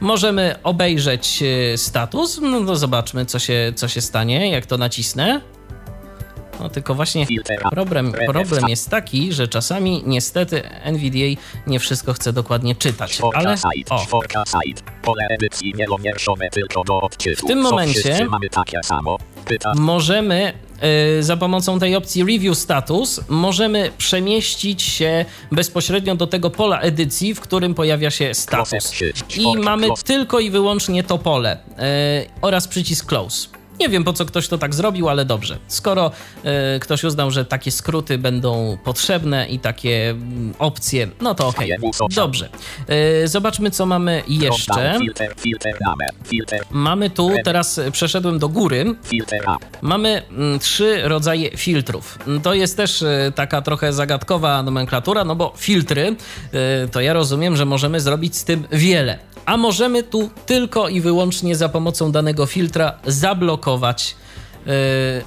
[0.00, 2.40] Możemy obejrzeć e, status.
[2.42, 5.40] No to zobaczmy, co się, co się stanie, jak to nacisnę.
[6.60, 7.26] No tylko właśnie
[7.70, 13.56] problem, problem jest taki, że czasami niestety NVDA nie wszystko chce dokładnie czytać, ale
[13.90, 13.98] o.
[17.36, 18.26] W tym momencie
[19.76, 20.52] możemy
[21.18, 27.34] y, za pomocą tej opcji Review Status możemy przemieścić się bezpośrednio do tego pola edycji,
[27.34, 28.70] w którym pojawia się status.
[29.36, 33.48] I mamy tylko i wyłącznie to pole y, oraz przycisk Close.
[33.80, 35.58] Nie wiem po co ktoś to tak zrobił, ale dobrze.
[35.68, 36.10] Skoro
[36.76, 40.14] y, ktoś uznał, że takie skróty będą potrzebne i takie y,
[40.58, 41.76] opcje, no to okej.
[41.76, 42.08] Okay.
[42.14, 42.48] Dobrze.
[43.24, 44.98] Y, zobaczmy, co mamy jeszcze.
[46.70, 48.94] Mamy tu, teraz przeszedłem do góry.
[49.82, 50.22] Mamy
[50.56, 52.18] y, trzy rodzaje filtrów.
[52.42, 56.16] To jest też y, taka trochę zagadkowa nomenklatura, no bo filtry,
[56.92, 59.18] to ja rozumiem, że możemy zrobić z tym wiele.
[59.46, 64.16] A możemy tu tylko i wyłącznie za pomocą danego filtra zablokować
[64.66, 64.72] Yy,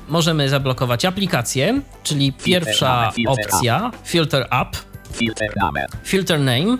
[0.10, 4.78] możemy zablokować aplikację, czyli pierwsza opcja filter up,
[6.04, 6.78] filter name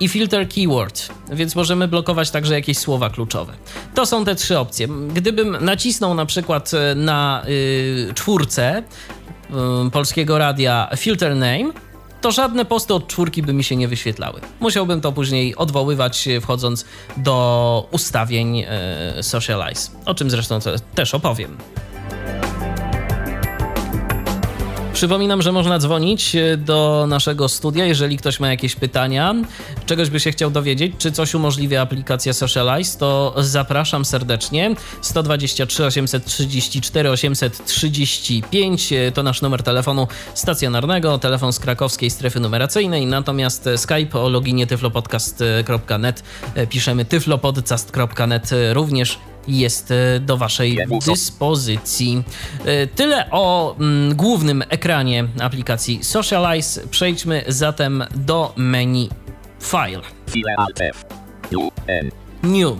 [0.00, 3.52] i filter keyword, więc możemy blokować także jakieś słowa kluczowe.
[3.94, 4.88] To są te trzy opcje.
[5.14, 8.82] Gdybym nacisnął na przykład na y, czwórce
[9.86, 11.72] y, polskiego radia filter name,
[12.22, 14.40] to żadne posty od czwórki by mi się nie wyświetlały.
[14.60, 16.84] Musiałbym to później odwoływać, wchodząc
[17.16, 20.58] do ustawień e, Socialize, o czym zresztą
[20.94, 21.56] też opowiem.
[24.92, 29.34] Przypominam, że można dzwonić e, do naszego studia, jeżeli ktoś ma jakieś pytania,
[29.86, 34.74] czegoś by się chciał dowiedzieć, czy coś umożliwia aplikacja Socialize, to zapraszam serdecznie.
[35.00, 44.20] 123 834 835 to nasz numer telefonu stacjonarnego, telefon z krakowskiej strefy numeracyjnej, natomiast Skype
[44.20, 46.22] o loginie tyflopodcast.net
[46.54, 52.22] e, piszemy tyflopodcast.net również jest e, do Waszej dyspozycji.
[52.64, 56.80] E, tyle o mm, głównym ekranie aplikacji Socialize.
[56.90, 59.08] Przejdźmy zatem do menu
[59.60, 60.02] File.
[62.42, 62.72] New.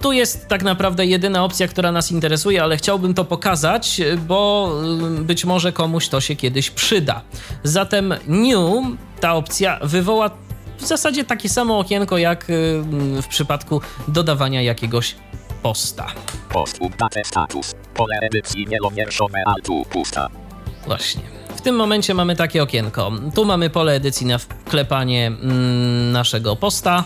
[0.00, 5.24] Tu jest tak naprawdę jedyna opcja, która nas interesuje, ale chciałbym to pokazać, bo mm,
[5.24, 7.22] być może komuś to się kiedyś przyda.
[7.64, 8.84] Zatem New,
[9.20, 10.30] ta opcja wywoła
[10.78, 12.46] w zasadzie takie samo okienko jak
[13.22, 15.14] w przypadku dodawania jakiegoś
[15.62, 16.06] posta.
[16.48, 16.78] Post
[17.24, 17.74] status.
[17.94, 18.66] Pole edycji
[19.46, 20.28] altu pusta.
[20.86, 21.22] Właśnie.
[21.56, 23.12] W tym momencie mamy takie okienko.
[23.34, 27.04] Tu mamy pole edycji na wklepanie mm, naszego posta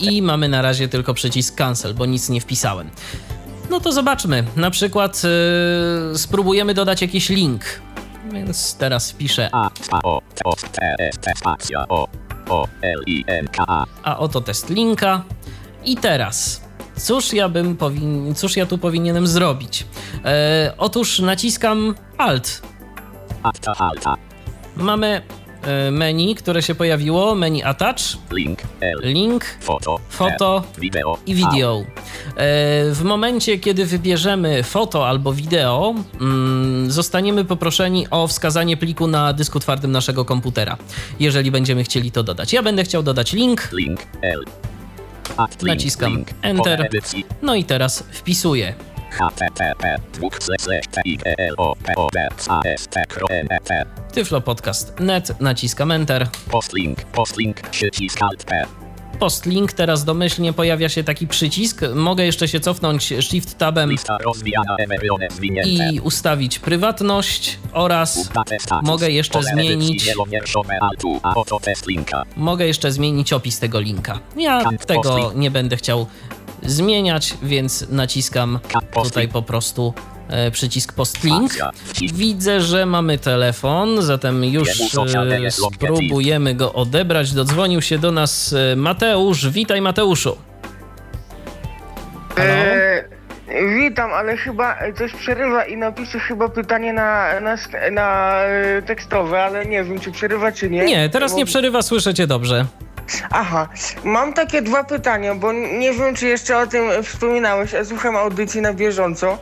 [0.00, 2.90] i mamy na razie tylko przycisk cancel, bo nic nie wpisałem.
[3.70, 4.44] No to zobaczmy.
[4.56, 5.22] Na przykład
[6.10, 7.64] yy, spróbujemy dodać jakiś link.
[8.32, 9.70] Więc teraz wpiszę A,
[10.04, 10.22] o,
[14.02, 15.22] A oto test linka.
[15.84, 16.62] I teraz
[17.02, 18.34] Cóż ja bym powin...
[18.34, 19.86] cóż ja tu powinienem zrobić?
[20.24, 22.62] E, otóż naciskam Alt.
[24.76, 25.22] Mamy
[25.62, 27.96] e, menu, które się pojawiło, menu Attach,
[28.32, 28.58] link,
[29.02, 31.78] link foto, foto video, i video.
[31.78, 31.84] E,
[32.92, 39.60] w momencie, kiedy wybierzemy foto albo wideo, mm, zostaniemy poproszeni o wskazanie pliku na dysku
[39.60, 40.76] twardym naszego komputera,
[41.20, 42.52] jeżeli będziemy chcieli to dodać.
[42.52, 43.68] Ja będę chciał dodać link.
[43.72, 44.44] link L.
[45.62, 46.88] Naciskam Enter.
[47.42, 48.74] No i teraz wpisuję.
[54.12, 56.28] Tyflopodcast.net, naciskam Enter.
[56.50, 58.81] Postlink, postlink, przycisk Alt P
[59.22, 61.80] postlink, teraz domyślnie pojawia się taki przycisk.
[61.94, 63.92] Mogę jeszcze się cofnąć Shift Tabem
[65.64, 68.30] i ustawić prywatność oraz
[68.82, 70.14] mogę jeszcze zmienić
[72.36, 74.20] mogę jeszcze zmienić opis tego linka.
[74.36, 76.06] Ja tego nie będę chciał
[76.62, 78.58] zmieniać, więc naciskam
[79.02, 79.94] tutaj po prostu
[80.52, 81.52] przycisk postlink.
[82.14, 87.32] Widzę, że mamy telefon, zatem już e, spróbujemy go odebrać.
[87.32, 89.48] Dodzwonił się do nas e, Mateusz.
[89.50, 90.36] Witaj Mateuszu.
[92.36, 92.52] Halo?
[92.52, 93.04] E,
[93.78, 97.56] witam, ale chyba coś przerywa i napiszę chyba pytanie na, na,
[97.92, 100.84] na e, tekstowe, ale nie wiem, czy przerywa, czy nie.
[100.84, 102.66] Nie, teraz nie przerywa, słyszę cię dobrze.
[103.30, 103.68] Aha,
[104.04, 108.60] mam takie dwa pytania, bo nie wiem, czy jeszcze o tym wspominałeś, a słucham audycji
[108.60, 109.38] na bieżąco.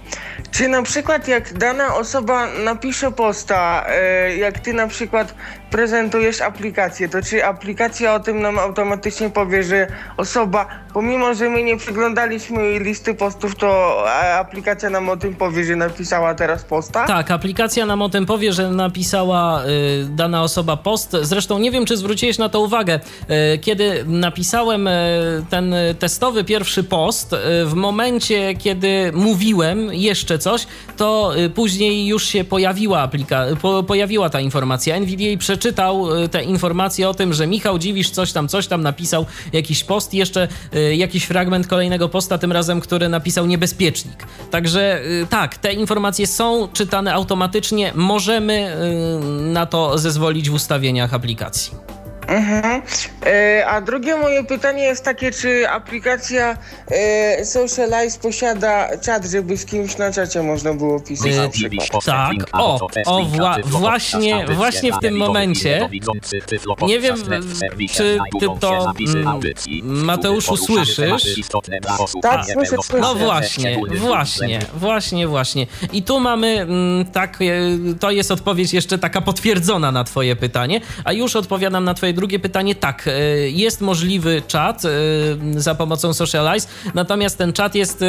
[0.50, 5.34] Czy na przykład jak dana osoba napisze posta, e, jak ty na przykład
[5.70, 11.62] prezentujesz aplikację, to czy aplikacja o tym nam automatycznie powie, że osoba, pomimo że my
[11.62, 14.04] nie przeglądaliśmy listy postów, to
[14.38, 17.06] aplikacja nam o tym powie, że napisała teraz posta?
[17.06, 19.66] Tak, aplikacja nam o tym powie, że napisała y,
[20.08, 21.16] dana osoba post.
[21.22, 23.00] Zresztą nie wiem, czy zwróciłeś na to uwagę.
[23.54, 24.92] Y, kiedy napisałem y,
[25.50, 32.24] ten testowy pierwszy post, y, w momencie, kiedy mówiłem jeszcze coś, to y, później już
[32.26, 34.96] się pojawiła aplika- po, pojawiła ta informacja.
[34.96, 39.26] NVDA przeczytał y, te informacje o tym, że Michał Dziwisz coś tam, coś tam napisał,
[39.52, 44.26] jakiś post, jeszcze y, jakiś fragment kolejnego posta, tym razem, który napisał niebezpiecznik.
[44.50, 47.92] Także y, tak, te informacje są czytane automatycznie.
[47.94, 48.76] Możemy
[49.40, 51.99] na to zezwolić w ustawieniach aplikacji.
[52.30, 52.82] Mhm.
[53.26, 56.56] E, a drugie moje pytanie jest takie, czy aplikacja
[56.90, 62.04] e, Socialize posiada czat, żeby z kimś na czacie można było pisać Yy, na przykład?
[62.04, 65.88] Tak, o, o, wła- właśnie- właśnie w tym momencie.
[66.86, 67.16] Nie wiem,
[67.92, 71.22] czy ty to, mm, Mateuszu, słyszysz?
[72.22, 73.00] Tak, słyszę, słyszę.
[73.00, 75.66] No właśnie, właśnie, właśnie, właśnie.
[75.92, 77.44] I tu mamy, mm, tak, e,
[78.00, 82.38] to jest odpowiedź jeszcze taka potwierdzona na Twoje pytanie, a już odpowiadam na Twoje drugie
[82.38, 82.74] pytanie.
[82.74, 83.10] Tak, e,
[83.48, 84.88] jest możliwy czat e,
[85.60, 88.02] za pomocą Socialize, natomiast ten czat jest.
[88.02, 88.06] e,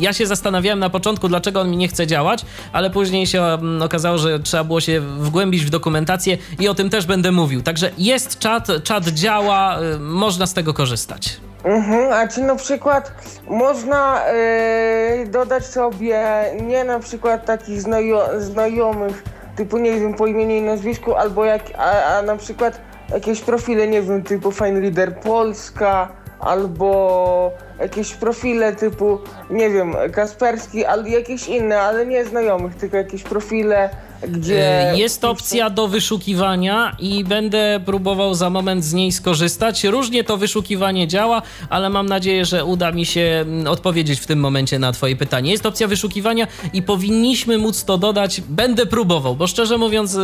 [0.00, 3.82] Ja się zastanawiałem na początku, dlaczego on mi nie chce działać, ale później się mm,
[3.82, 7.62] okazało, że trzeba było się wgłębić w dokumentację i o tym też będę mówił.
[7.62, 11.36] Także jest czat, czat działa, można z tego korzystać.
[11.64, 13.12] Mhm, a czy na przykład
[13.48, 16.20] można e, dodać sobie
[16.62, 19.22] nie na przykład takich znajo- znajomych,
[19.60, 22.80] typu nie wiem, po imieniu i nazwisku, albo jak, a, a na przykład
[23.12, 29.18] jakieś profile, nie wiem, typu Fine Leader Polska, albo jakieś profile typu,
[29.50, 33.90] nie wiem, Kasperski, albo jakieś inne, ale nie znajomych, tylko jakieś profile,
[34.28, 34.92] gdzie...
[34.92, 39.84] Y, Jest opcja do wyszukiwania i będę próbował za moment z niej skorzystać.
[39.84, 44.40] Różnie to wyszukiwanie działa, ale mam nadzieję, że uda mi się mm, odpowiedzieć w tym
[44.40, 45.50] momencie na Twoje pytanie.
[45.50, 48.40] Jest opcja wyszukiwania i powinniśmy móc to dodać.
[48.48, 50.18] Będę próbował, bo szczerze mówiąc, y,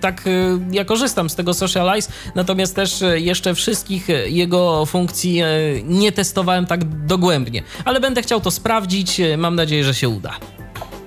[0.00, 5.42] tak y, ja korzystam z tego Socialize, natomiast też jeszcze wszystkich jego funkcji
[5.84, 7.62] nie testowałem tak dogłębnie.
[7.84, 9.20] Ale będę chciał to sprawdzić.
[9.20, 10.30] y, Mam nadzieję, że się uda.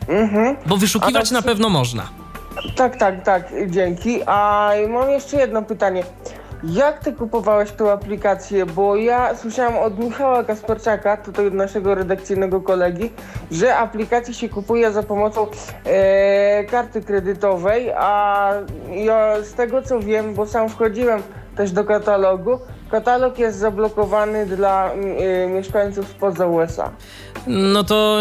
[0.07, 0.55] Mhm.
[0.65, 2.03] Bo wyszukiwać tak na pewno można.
[2.75, 4.19] Tak, tak, tak, dzięki.
[4.25, 6.03] A mam jeszcze jedno pytanie.
[6.63, 8.65] Jak ty kupowałeś tą aplikację?
[8.65, 13.11] Bo ja słyszałem od Michała Kasperczaka, tutaj od naszego redakcyjnego kolegi,
[13.51, 15.47] że aplikację się kupuje za pomocą
[15.85, 18.51] e, karty kredytowej, a
[18.95, 21.21] ja z tego co wiem, bo sam wchodziłem
[21.55, 22.59] też do katalogu,
[22.91, 26.91] katalog jest zablokowany dla mm, e, mieszkańców spoza USA.
[27.47, 28.19] No to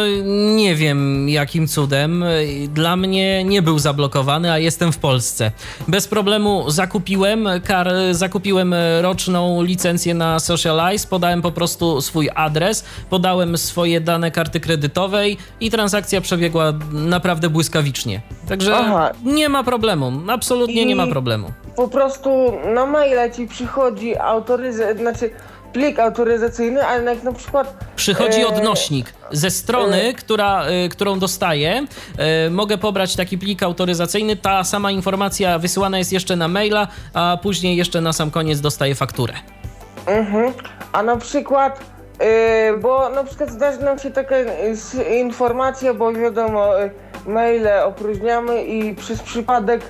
[0.57, 2.24] nie wiem jakim cudem.
[2.68, 5.50] Dla mnie nie był zablokowany, a jestem w Polsce.
[5.88, 13.59] Bez problemu zakupiłem, kar, zakupiłem roczną licencję na Socialize, podałem po prostu swój adres, podałem
[13.59, 18.20] swoje dane karty kredytowej i transakcja przebiegła naprawdę błyskawicznie.
[18.48, 19.11] Także Aha.
[19.24, 21.48] nie ma problemu, absolutnie nie ma I- problemu.
[21.76, 24.16] po prostu na maila ci przychodzi
[24.96, 25.30] znaczy
[25.72, 27.84] plik autoryzacyjny, ale jak na przykład...
[27.96, 31.86] Przychodzi e, odnośnik ze strony, która, y, którą dostaję.
[32.50, 34.36] Mogę pobrać taki plik autoryzacyjny.
[34.36, 38.94] Ta sama informacja wysyłana jest jeszcze na maila, a później jeszcze na sam koniec dostaję
[38.94, 39.34] fakturę.
[40.06, 40.52] Mhm.
[40.92, 41.80] A na przykład,
[42.18, 46.90] e, bo na przykład zdarzy nam się taka e, informacja, bo wiadomo, e,
[47.26, 49.80] maile opróżniamy i przez przypadek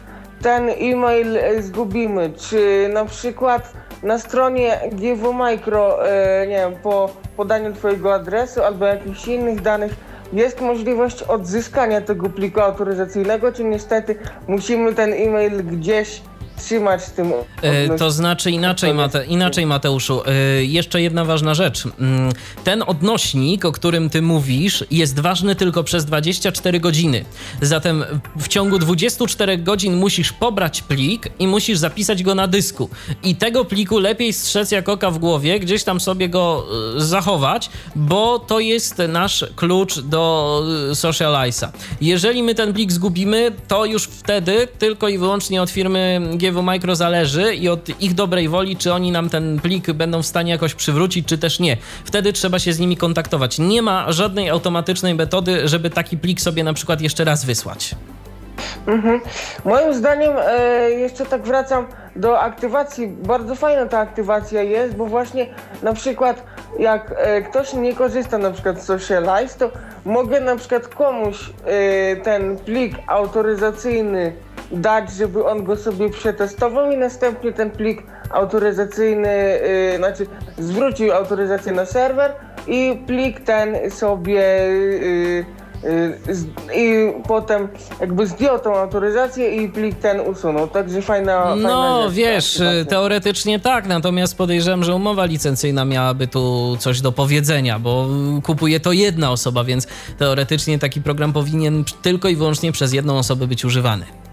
[0.42, 2.32] ten e-mail e, zgubimy.
[2.48, 3.72] Czy na przykład
[4.02, 9.92] na stronie GW Micro, e, nie wiem, po podaniu twojego adresu albo jakichś innych danych
[10.32, 16.22] jest możliwość odzyskania tego pliku autoryzacyjnego, czy niestety musimy ten e-mail gdzieś
[16.58, 17.32] trzymać tym.
[17.62, 20.22] E, to znaczy inaczej, Mate, inaczej Mateuszu.
[20.26, 21.84] E, jeszcze jedna ważna rzecz.
[21.86, 22.32] Mm,
[22.64, 27.24] ten odnośnik, o którym ty mówisz, jest ważny tylko przez 24 godziny.
[27.62, 28.04] Zatem
[28.36, 32.88] w ciągu 24 godzin musisz pobrać plik i musisz zapisać go na dysku.
[33.22, 36.64] I tego pliku lepiej strzec jak oka w głowie, gdzieś tam sobie go
[36.96, 41.68] e, zachować, bo to jest nasz klucz do Socialize'a.
[42.00, 46.96] Jeżeli my ten plik zgubimy, to już wtedy tylko i wyłącznie od firmy GW Micro
[46.96, 50.74] zależy i od ich dobrej woli, czy oni nam ten plik będą w stanie jakoś
[50.74, 51.76] przywrócić, czy też nie.
[52.04, 53.58] Wtedy trzeba się z nimi kontaktować.
[53.58, 57.94] Nie ma żadnej automatycznej metody, żeby taki plik sobie na przykład jeszcze raz wysłać.
[58.86, 59.20] Mhm.
[59.64, 63.08] Moim zdaniem, e, jeszcze tak wracam do aktywacji.
[63.08, 65.46] Bardzo fajna ta aktywacja jest, bo właśnie
[65.82, 66.42] na przykład
[66.78, 69.70] jak e, ktoś nie korzysta na przykład z Socialize, to
[70.04, 74.32] mogę na przykład komuś e, ten plik autoryzacyjny
[74.70, 80.26] dać, żeby on go sobie przetestował i następnie ten plik autoryzacyjny, e, znaczy
[80.58, 82.32] zwrócił autoryzację na serwer
[82.66, 86.18] i plik ten sobie e, Y,
[86.74, 87.68] I potem
[88.00, 90.68] jakby zdjął tą autoryzację i plik ten usunął.
[90.68, 91.44] Także fajna.
[91.44, 97.00] fajna No rzecz, wiesz, tak, teoretycznie tak, natomiast podejrzewam, że umowa licencyjna miałaby tu coś
[97.00, 98.06] do powiedzenia, bo
[98.42, 99.86] kupuje to jedna osoba, więc
[100.18, 104.27] teoretycznie taki program powinien tylko i wyłącznie przez jedną osobę być używany.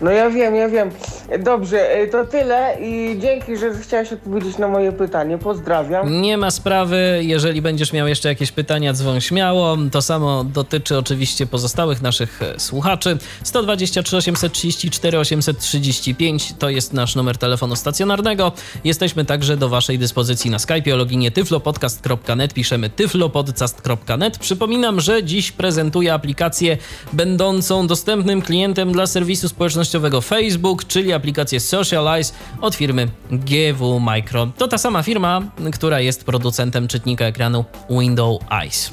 [0.00, 0.90] No ja wiem, ja wiem.
[1.38, 5.38] Dobrze, y, to tyle i dzięki, że chciałeś odpowiedzieć na moje pytanie.
[5.38, 6.20] Pozdrawiam.
[6.22, 7.20] Nie ma sprawy.
[7.22, 9.76] Jeżeli będziesz miał jeszcze jakieś pytania, dzwoń śmiało.
[9.92, 13.18] To samo dotyczy oczywiście pozostałych naszych e, słuchaczy.
[13.44, 18.52] 123 834 835 to jest nasz numer telefonu stacjonarnego.
[18.84, 22.54] Jesteśmy także do Waszej dyspozycji na Skype o loginie tyflopodcast.net.
[22.54, 24.38] Piszemy tyflopodcast.net.
[24.38, 26.76] Przypominam, że dziś prezentuję aplikację
[27.12, 34.46] będącą dostępnym klientem dla serwisu społecznościowego społecznościowego Facebook, czyli aplikację Socialize od firmy GW Micro.
[34.58, 38.92] To ta sama firma, która jest producentem czytnika ekranu Windows Eyes.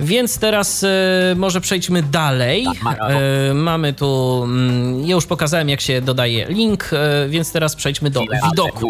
[0.00, 0.88] Więc teraz e,
[1.36, 2.66] może przejdźmy dalej.
[2.98, 8.10] E, mamy tu, mm, ja już pokazałem jak się dodaje link, e, więc teraz przejdźmy
[8.10, 8.88] do widoku.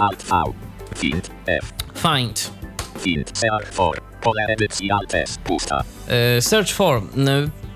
[0.94, 1.30] Find.
[1.94, 2.50] Find.
[2.98, 4.00] Find search for.
[4.20, 5.12] Pole edycji Alt.
[5.44, 5.84] Pusta.
[6.40, 7.02] Search for.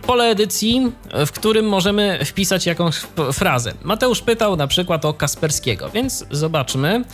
[0.06, 0.92] Pole edycji,
[1.26, 2.96] w którym możemy wpisać jakąś
[3.32, 3.72] frazę.
[3.82, 7.04] Mateusz pytał na przykład o Kasperskiego, więc zobaczmy.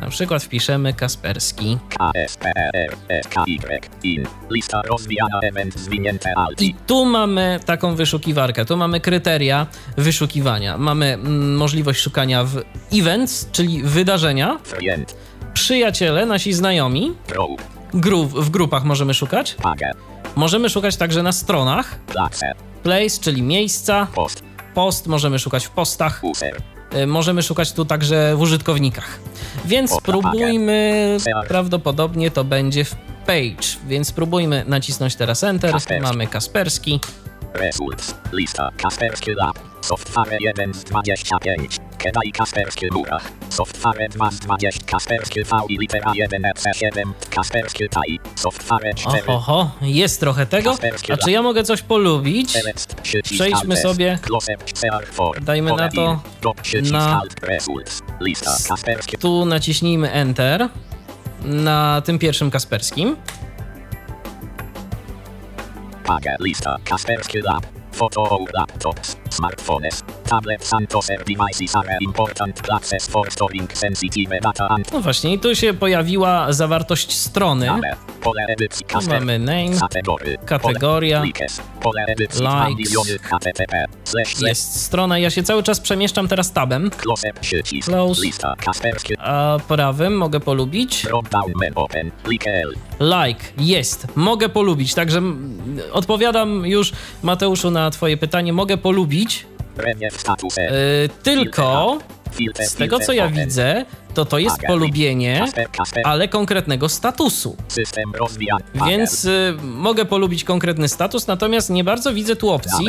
[0.00, 1.78] Na przykład wpiszemy Kasperski.
[1.98, 3.88] K S P R S K Y.
[4.02, 4.26] In.
[4.50, 6.62] Lista rozwijana event zwinięte Alt.
[6.62, 9.66] I tu mamy taką wyszukiwarkę, tu mamy kryteria
[9.96, 10.78] wyszukiwania.
[10.78, 12.62] Mamy mm, możliwość szukania w
[12.92, 15.16] events, czyli wydarzenia, Friend.
[15.54, 17.12] przyjaciele, nasi znajomi,
[17.94, 19.56] gru- w grupach możemy szukać.
[20.38, 21.98] Możemy szukać także na stronach.
[22.06, 22.54] Place.
[22.82, 24.06] Place, czyli miejsca.
[24.14, 24.42] Post.
[24.74, 26.22] Post możemy szukać w postach.
[26.96, 29.18] Y, możemy szukać tu także w użytkownikach.
[29.64, 31.48] Więc O, spróbujmy, tak.
[31.48, 32.94] prawdopodobnie to będzie w
[33.26, 35.72] page, więc spróbujmy nacisnąć teraz Enter.
[35.72, 36.02] Kasperski.
[36.02, 37.00] Mamy Kasperski.
[37.54, 38.14] Results.
[38.32, 38.70] Lista.
[38.76, 39.58] Kaspersky Lab.
[39.80, 41.76] Software 1 z 25.
[41.98, 43.32] Kedaj Kaspersky Murach.
[43.48, 44.84] Software 2 z 20.
[44.86, 47.12] Kaspersky V i litera 1 EC7.
[47.30, 48.20] Kaspersky Tai.
[48.34, 49.22] Software 4.
[49.26, 50.76] Oho, jest trochę tego.
[51.12, 52.54] A czy ja mogę coś polubić?
[53.22, 54.18] Przejdźmy sobie.
[55.40, 56.20] Dajmy na to
[56.92, 57.22] na-.
[59.20, 60.68] Tu naciśnijmy Enter
[61.44, 63.16] na tym pierwszym Kasperskim.
[66.40, 66.76] Lista.
[66.84, 67.77] Kaspersky Lab.
[67.98, 74.92] Photo laptops, smartphones, tablets and other devices are important places for storing sensitive data and
[74.92, 77.68] No właśnie, i tu się pojawiła zawartość strony.
[78.20, 79.20] Pole edycji Tu Kasper.
[79.20, 79.70] mamy name,
[80.46, 81.22] kategoria.
[81.22, 81.60] Likes.
[81.82, 82.54] Pole edycji Likes.
[82.54, 83.84] 2 miliony HTTP.
[84.04, 84.48] Slash slash.
[84.48, 85.18] jest strona.
[85.18, 86.90] Ja się cały czas przemieszczam teraz tabem.
[86.90, 87.28] Close.
[89.18, 91.06] A prawym mogę polubić.
[93.00, 94.06] Like jest.
[94.16, 94.94] Mogę polubić.
[94.94, 95.22] Także
[95.92, 96.92] odpowiadam już,
[97.22, 98.52] Mateuszu, na Twoje pytanie.
[98.52, 99.46] Mogę polubić,
[100.56, 101.98] yy, tylko
[102.60, 103.84] z tego, co ja widzę,
[104.14, 105.44] to to jest polubienie,
[106.04, 107.56] ale konkretnego statusu.
[108.86, 112.86] Więc y, mogę polubić konkretny status, natomiast nie bardzo widzę tu opcji,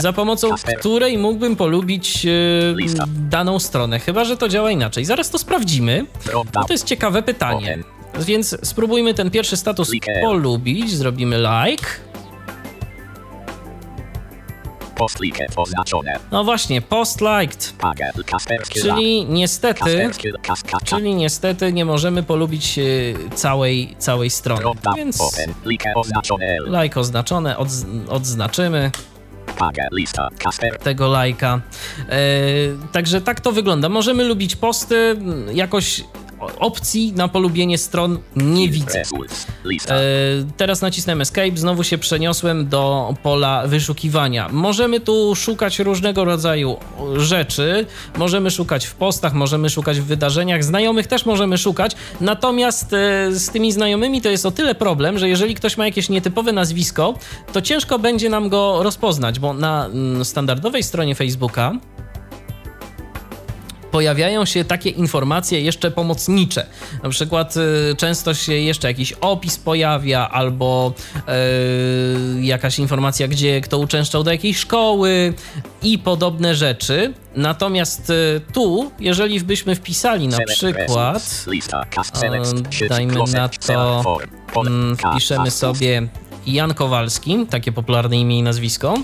[0.00, 3.04] za pomocą której mógłbym polubić y, Lista.
[3.08, 4.00] daną stronę.
[4.00, 5.04] Chyba, że to działa inaczej.
[5.04, 6.06] Zaraz to sprawdzimy.
[6.54, 7.78] No to jest ciekawe pytanie.
[8.20, 9.90] Więc spróbujmy ten pierwszy status
[10.22, 10.90] polubić.
[10.90, 11.86] Zrobimy like.
[14.96, 16.18] Post like oznaczone.
[16.32, 17.74] No właśnie, post liked.
[18.82, 19.80] Czyli niestety,
[20.84, 24.62] czyli niestety nie możemy polubić y, całej, całej strony.
[24.96, 25.18] Więc.
[26.82, 28.90] Like oznaczone odz- odznaczymy.
[30.78, 31.60] Tego lajka.
[32.08, 32.18] E,
[32.92, 33.88] także tak to wygląda.
[33.88, 35.16] Możemy lubić posty,
[35.52, 36.04] jakoś
[36.58, 39.02] opcji na polubienie stron nie widzę.
[39.88, 40.00] E,
[40.56, 44.48] teraz nacisnę Escape, znowu się przeniosłem do pola wyszukiwania.
[44.52, 46.76] Możemy tu szukać różnego rodzaju
[47.16, 47.86] rzeczy,
[48.16, 53.50] możemy szukać w postach, możemy szukać w wydarzeniach, znajomych też możemy szukać, natomiast e, z
[53.50, 57.14] tymi znajomymi to jest o tyle problem, że jeżeli ktoś ma jakieś nietypowe nazwisko,
[57.52, 61.72] to ciężko będzie nam go rozpoznać, bo na mm, standardowej stronie Facebooka
[63.94, 66.66] pojawiają się takie informacje jeszcze pomocnicze.
[67.02, 70.92] Na przykład y, często się jeszcze jakiś opis pojawia, albo
[72.38, 75.34] y, jakaś informacja, gdzie kto uczęszczał do jakiejś szkoły
[75.82, 77.14] i podobne rzeczy.
[77.36, 81.44] Natomiast y, tu, jeżeli byśmy wpisali na przykład,
[82.88, 84.16] dajmy na to,
[84.56, 86.08] mm, wpiszemy sobie
[86.46, 88.94] Jan Kowalski, takie popularne imię i nazwisko.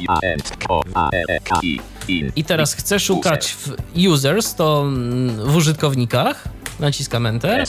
[2.08, 3.74] I, teraz chcę szukać w
[4.08, 4.84] users, to
[5.44, 6.44] w użytkownikach.
[6.80, 7.64] Naciskam Enter.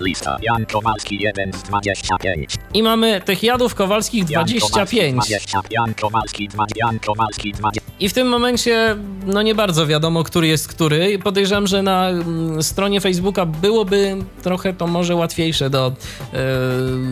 [0.00, 0.36] Lista.
[0.42, 2.54] Jan Kowalski 1 z 25.
[2.74, 5.14] I mamy tych jadów kowalskich Jan Kowalski 25.
[5.14, 5.60] 20.
[5.70, 6.66] Jan Kowalski 2.
[6.76, 7.90] Jan Kowalski 20.
[8.00, 8.96] I w tym momencie,
[9.26, 11.18] no nie bardzo wiadomo, który jest który.
[11.18, 15.92] Podejrzewam, że na mm, stronie Facebooka byłoby trochę to może łatwiejsze do e,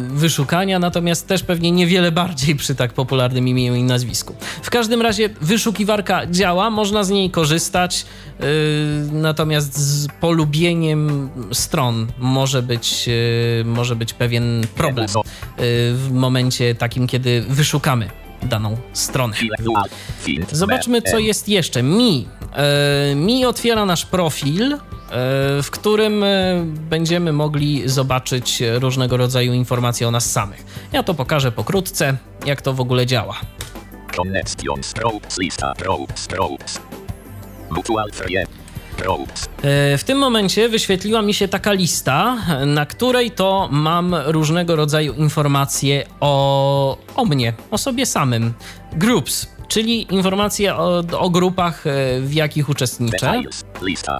[0.09, 4.35] wyszukania, natomiast też pewnie niewiele bardziej przy tak popularnym imieniu i nazwisku.
[4.63, 8.07] W każdym razie wyszukiwarka działa, można z niej korzystać,
[8.41, 8.45] e,
[9.13, 13.09] natomiast z polubieniem stron może być,
[13.61, 15.61] e, może być pewien problem e,
[15.93, 18.11] w momencie takim, kiedy wyszukamy
[18.43, 19.37] daną stronę.
[20.53, 21.83] Zobaczmy, co jest jeszcze.
[21.83, 22.29] Mi.
[22.53, 24.79] E, Mi otwiera nasz profil,
[25.63, 26.25] w którym
[26.91, 30.65] będziemy mogli zobaczyć różnego rodzaju informacje o nas samych.
[30.93, 32.17] Ja to pokażę pokrótce,
[32.47, 33.41] jak to w ogóle działa.
[34.17, 34.95] Connections.
[35.03, 35.39] Ropes.
[35.39, 35.73] Lista.
[35.85, 36.29] Ropes.
[36.33, 36.81] Ropes.
[37.71, 38.64] Mutual friend.
[39.63, 42.37] E, W tym momencie wyświetliła mi się taka lista,
[42.67, 48.53] na której to mam różnego rodzaju informacje o, o mnie, o sobie samym.
[48.93, 53.17] Groups, czyli informacje o, o grupach, e, w jakich uczestniczę.
[53.17, 53.65] Details.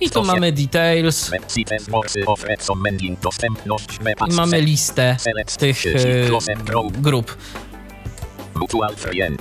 [0.01, 1.31] I tu mamy details,
[4.29, 5.17] i mamy listę
[5.59, 5.91] tych e,
[6.99, 7.37] grup.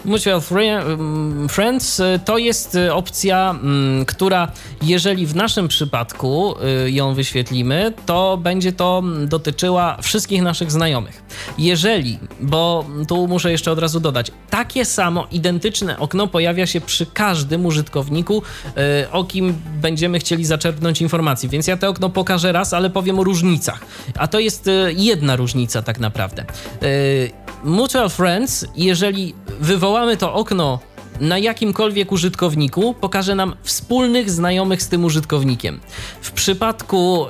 [0.05, 4.51] Mutual mm, Friends y, to jest y, opcja, mm, która
[4.81, 6.55] jeżeli w naszym przypadku
[6.85, 11.23] y, ją wyświetlimy, to będzie to mm, dotyczyła wszystkich naszych znajomych.
[11.57, 17.05] Jeżeli, bo tu muszę jeszcze od razu dodać, takie samo identyczne okno pojawia się przy
[17.05, 18.43] każdym użytkowniku,
[19.11, 21.49] o kim będziemy chcieli zaczerpnąć informacji.
[21.49, 23.79] Więc ja to okno pokażę raz, ale powiem o różnicach.
[24.17, 26.45] A to jest jedna różnica tak naprawdę.
[27.63, 30.79] Mutual Friends, jeżeli wywołamy to okno
[31.19, 35.79] na jakimkolwiek użytkowniku, pokaże nam wspólnych znajomych z tym użytkownikiem.
[36.21, 37.25] W przypadku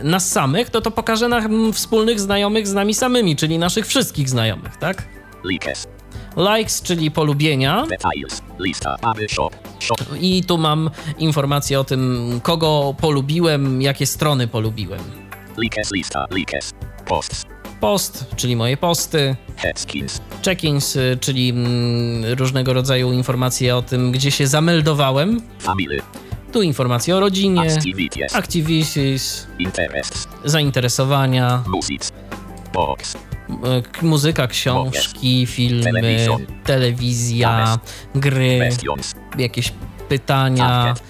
[0.00, 4.28] y, nas samych, to to pokaże nam wspólnych znajomych z nami samymi, czyli naszych wszystkich
[4.28, 5.08] znajomych, tak?
[5.44, 5.86] Likes.
[6.36, 7.86] Likes, czyli polubienia.
[7.86, 8.42] Details.
[8.58, 8.96] Lista.
[9.02, 9.26] Aby.
[9.28, 9.50] Shop.
[10.20, 15.00] I tu mam informację o tym, kogo polubiłem, jakie strony polubiłem.
[15.58, 15.92] Likes.
[15.92, 16.26] Lista.
[16.30, 16.72] Likes.
[17.06, 17.59] Posts.
[17.80, 19.36] Post, czyli moje posty.
[20.42, 25.40] Check-ins, y, czyli mm, różnego rodzaju informacje o tym, gdzie się zameldowałem.
[25.58, 26.02] Family.
[26.52, 28.34] Tu informacje o rodzinie, Activities.
[28.34, 30.28] activities, Interests.
[30.44, 32.12] zainteresowania, Music.
[32.72, 33.16] Box.
[34.02, 36.46] muzyka, książki, filmy, Television.
[36.64, 37.78] telewizja,
[38.14, 39.14] gry, Questions.
[39.38, 39.72] jakieś
[40.08, 40.68] pytania.
[40.68, 41.09] Target.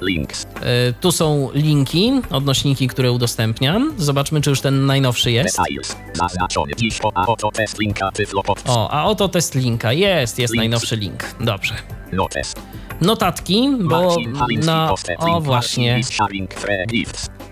[0.00, 0.46] Links.
[0.60, 3.92] E, Tu są linki, odnośniki, które udostępniam.
[3.98, 5.56] Zobaczmy, czy już ten najnowszy jest.
[5.58, 5.96] Details.
[6.14, 8.62] Zaznaczony dziś o a oto test linka tyflopod.
[8.66, 9.92] O, a oto test linka.
[9.92, 10.60] Jest, jest Link.
[10.60, 11.24] najnowszy link.
[11.40, 11.74] Dobrze.
[12.12, 12.54] Notes.
[13.00, 14.94] Notatki, bo Marcin na...
[15.18, 16.00] O, właśnie.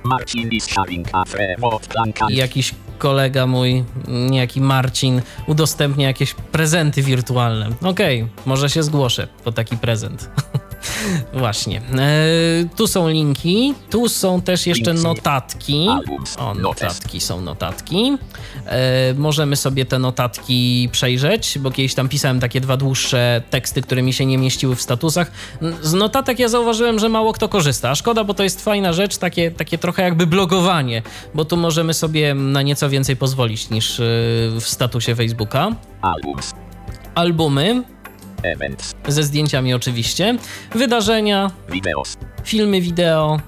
[0.04, 1.56] Marcin is sharing a free
[2.28, 7.68] jakiś kolega mój, niejaki Marcin, udostępnia jakieś prezenty wirtualne.
[7.84, 10.30] Okej, może się zgłoszę po taki prezent.
[11.32, 11.78] Właśnie.
[11.98, 12.02] E,
[12.76, 15.88] tu są linki, tu są też jeszcze notatki.
[16.38, 16.82] O, Notes.
[16.82, 18.18] notatki są notatki.
[18.66, 24.02] E, możemy sobie te notatki przejrzeć, bo kiedyś tam pisałem takie dwa dłuższe teksty, które
[24.02, 25.30] mi się nie mieściły w statusach.
[25.82, 27.90] Z notatek ja zauważyłem, że mało kto korzysta.
[27.90, 31.02] A szkoda, bo to jest fajna rzecz, takie, takie trochę jakby blogowanie,
[31.34, 34.02] bo tu możemy sobie na nieco więcej pozwolić niż e,
[34.60, 35.70] w statusie Facebooka.
[36.02, 36.54] Albums.
[37.14, 37.82] Albumy,
[38.42, 38.95] Events.
[39.08, 40.38] Ze zdjęciami oczywiście,
[40.74, 42.16] wydarzenia, Videos.
[42.44, 43.40] filmy wideo,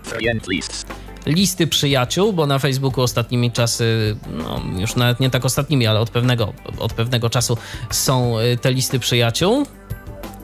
[1.26, 6.11] listy przyjaciół, bo na Facebooku ostatnimi czasy, no już nawet nie tak ostatnimi, ale od
[6.11, 7.56] pewnego, od pewnego czasu
[7.90, 9.66] są y, te listy przyjaciół.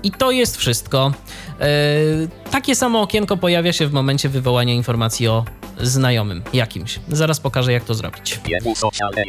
[0.03, 1.13] I to jest wszystko.
[1.61, 5.45] E, takie samo okienko pojawia się w momencie wywołania informacji o
[5.81, 7.01] znajomym jakimś.
[7.09, 8.41] Zaraz pokażę, jak to zrobić.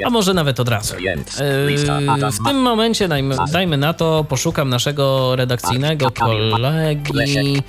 [0.05, 0.95] A może nawet od razu.
[0.95, 7.63] E, w tym momencie dajmy, dajmy na to, poszukam naszego redakcyjnego kolegi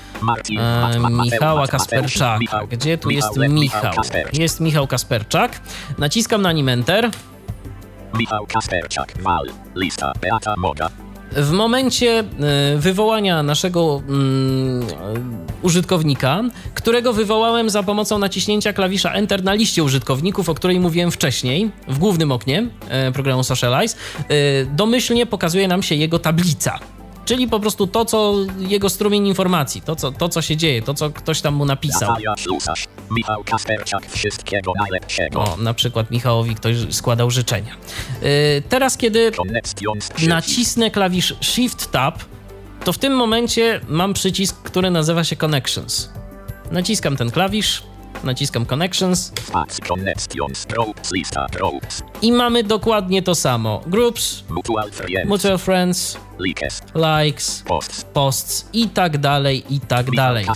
[0.58, 2.66] e, Michała Kasperczaka.
[2.70, 3.94] Gdzie tu jest Michał.
[4.32, 5.60] Jest Michał Kasperczak.
[5.98, 7.10] Naciskam na nim Enter.
[8.18, 10.90] Michał Kasperczak, Wal, lista, Beata Moga,
[11.32, 12.24] W momencie e,
[12.76, 14.86] wywołania naszego mm,
[15.62, 16.42] użytkownika,
[16.74, 21.98] którego wywołałem za pomocą naciśnięcia klawisza Enter na liście użytkowników, o której mówiłem wcześniej, w
[21.98, 26.78] głównym oknie e, programu Socialize, e, domyślnie pokazuje nam się jego tablica.
[27.26, 30.94] Czyli po prostu to, co jego strumień informacji, to co, to, co się dzieje, to,
[30.94, 32.14] co ktoś tam mu napisał.
[33.10, 35.40] Michał Kasperczak, wszystkiego najlepszego.
[35.40, 37.76] O, na przykład Michałowi ktoś składał życzenia.
[38.22, 39.32] E, teraz, kiedy
[40.28, 42.24] nacisnę klawisz Shift Tab,
[42.84, 46.10] to w tym momencie mam przycisk, który nazywa się Connections.
[46.70, 47.82] Naciskam ten klawisz,
[48.24, 49.32] naciskam Connections.
[52.22, 53.82] I mamy dokładnie to samo.
[53.86, 56.18] Groups, Mutual Friends, Mutual Friends,
[56.94, 60.46] Likes, Posts, Posts i tak dalej, i tak dalej.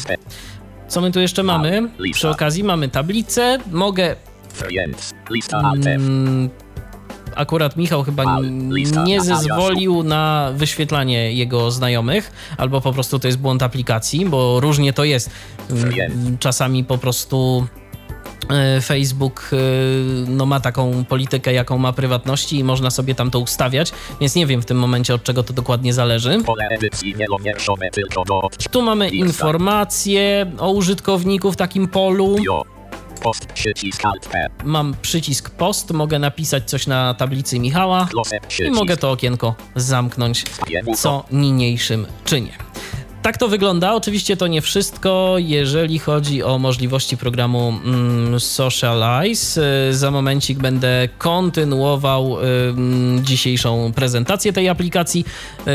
[0.88, 1.90] Co my tu jeszcze mamy?
[2.12, 3.58] Przy okazji mamy tablicę.
[3.70, 4.16] Mogę
[4.52, 5.60] Friends, lista
[5.94, 6.50] Mm,
[7.34, 8.38] akurat Michał chyba
[9.06, 14.92] nie zezwolił na wyświetlanie jego znajomych, albo po prostu to jest błąd aplikacji, bo różnie
[14.92, 15.30] to jest.
[16.38, 17.66] Czasami po prostu
[18.50, 19.56] e, Facebook e,
[20.30, 24.46] no, ma taką politykę, jaką ma prywatności i można sobie tam to ustawiać, więc nie
[24.46, 26.38] wiem w tym momencie od czego to dokładnie zależy.
[28.70, 32.36] Tu mamy informacje o użytkowniku w takim polu.
[33.22, 38.06] Post, przycisk Alt P, Mam przycisk post, mogę napisać coś na tablicy Michała.
[38.10, 40.44] Close, i mogę to okienko zamknąć,
[40.96, 42.52] co niniejszym czynię.
[43.22, 43.94] Tak to wygląda.
[43.94, 49.60] Oczywiście to nie wszystko, jeżeli chodzi o możliwości programu mm, Socialize.
[49.90, 55.24] Y, Za momencik będę kontynuował y, mm, dzisiejszą prezentację tej aplikacji.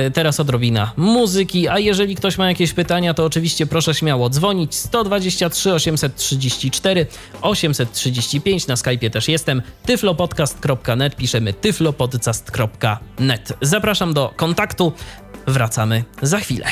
[0.07, 4.75] Y, Teraz odrobina muzyki, a jeżeli ktoś ma jakieś pytania, to oczywiście proszę śmiało dzwonić
[4.75, 7.05] 123 834
[7.41, 8.67] 835.
[8.67, 9.61] Na Skype'ie też jestem.
[9.85, 11.15] tyflopodcast.net.
[11.15, 13.53] Piszemy tyflopodcast.net.
[13.61, 14.93] Zapraszam do kontaktu.
[15.47, 16.65] Wracamy za chwilę.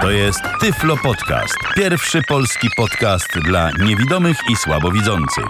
[0.00, 1.54] To jest Tyflo Podcast.
[1.76, 5.44] Pierwszy polski podcast dla niewidomych i słabowidzących.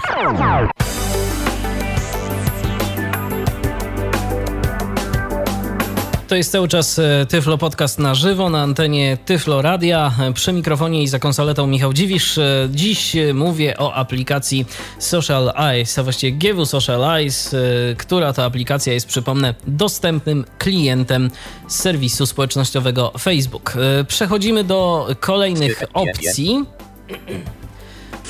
[6.29, 10.13] To jest cały czas e, Tyflo Podcast na żywo na antenie Tyflo Radia.
[10.21, 12.39] E, Przy mikrofonie i za konsoletą Michał Dziwisz.
[12.39, 14.67] E, Dziś mówię o aplikacji
[14.99, 17.55] Social Eyes, a właściwie GW Social Eyes,
[17.99, 21.31] która to aplikacja jest, przypomnę, dostępnym klientem
[21.69, 23.75] serwisu społecznościowego Facebook.
[24.09, 26.65] Przechodzimy do kolejnych opcji.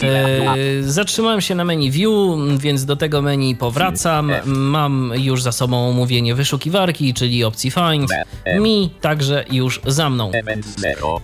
[0.02, 2.10] E, zatrzymałem się na menu View,
[2.58, 4.32] więc do tego meni powracam.
[4.44, 8.10] Mam już za sobą omówienie wyszukiwarki, czyli opcji Find.
[8.60, 10.30] Mi także już za mną.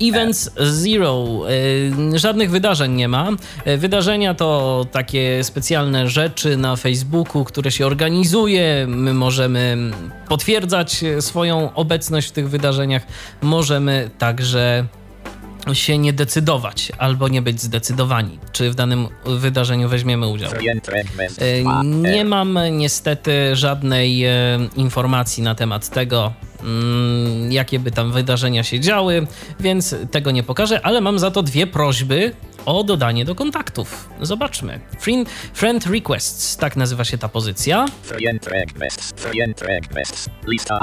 [0.01, 1.45] Events Zero.
[2.15, 3.29] E, Żadnych wydarzeń nie ma.
[3.65, 8.87] E, Wydarzenia to takie specjalne rzeczy na Facebooku, które się organizuje.
[8.89, 9.77] My możemy
[10.29, 13.03] potwierdzać swoją obecność w tych wydarzeniach.
[13.43, 14.87] Możemy także
[15.73, 20.51] się nie decydować albo nie być zdecydowani, czy w danym wydarzeniu weźmiemy udział.
[21.39, 21.63] E,
[22.13, 24.33] Nie mam niestety żadnej e,
[24.77, 29.27] informacji na temat tego, mm, jakie by tam wydarzenia się działy,
[29.61, 32.33] więc tego nie pokażę, ale mam za to dwie prośby
[32.67, 34.09] o dodanie do kontaktów.
[34.21, 34.81] Zobaczmy.
[34.99, 37.87] Friend, friend Requests, tak nazywa się ta pozycja.
[38.03, 40.79] Fragment, fragment, fragment, fragment, lista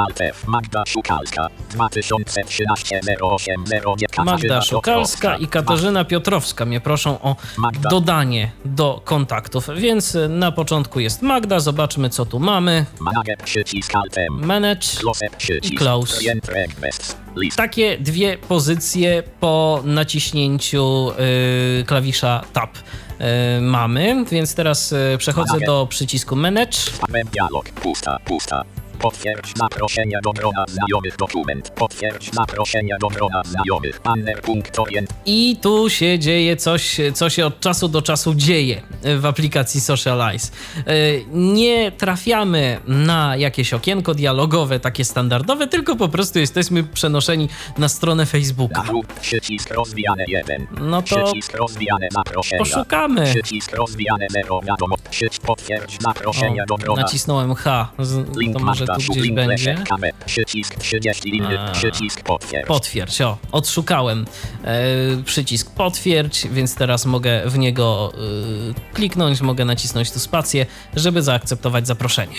[0.48, 7.90] Magda Szukalska, 2013 08 09 Magda Szukalska i Katarzyna Piotrowska mnie proszą o Magda.
[7.90, 12.86] dodanie do kontaktów, więc na początku jest Magda, zobaczmy co tu mamy.
[13.44, 13.94] Przycisk
[14.30, 14.88] Manage.
[15.38, 16.16] Przycisk, I close.
[16.22, 21.12] Fragment, fragment, lista, takie dwie pozycje po naciśnięciu
[21.80, 26.78] y, klawisza Tab y, mamy, więc teraz y, przechodzę do przycisku Manage.
[27.34, 28.64] Dialog, pusta, pusta.
[29.02, 31.70] Potwierdź zaproszenie do grona znajomych dokument.
[31.76, 34.02] Potwierdź zaproszenie do grona znajomych.
[34.04, 35.10] Banner punkt orient.
[35.26, 38.82] I tu się dzieje coś, co się od czasu do czasu dzieje
[39.20, 40.52] w aplikacji Socialize.
[40.88, 47.90] Y, Nie trafiamy na jakieś okienko dialogowe, takie standardowe, tylko po prostu jesteśmy przenoszeni na
[47.90, 48.84] stronę Facebooka.
[49.22, 50.68] Przycisk rozwijane 1.
[50.82, 51.54] No to Przycisk
[52.12, 52.60] zaproszenia.
[52.60, 53.26] poszukamy.
[53.26, 54.96] Przycisk rozwijane 0 wiadomo.
[55.10, 57.02] Przycisk potwierdź zaproszenie do grona.
[57.02, 57.88] nacisnąłem H.
[58.00, 59.78] Z- To może tu gdzieś będzie.
[60.26, 61.72] Przycisk 30 inny, A.
[61.72, 62.68] przycisk potwierdź.
[62.68, 64.26] Potwierdź, o, odszukałem
[64.64, 70.66] e, przycisk potwierdź, więc teraz mogę w niego e, kliknąć, mogę nacisnąć tu spację,
[70.96, 72.36] żeby zaakceptować zaproszenie.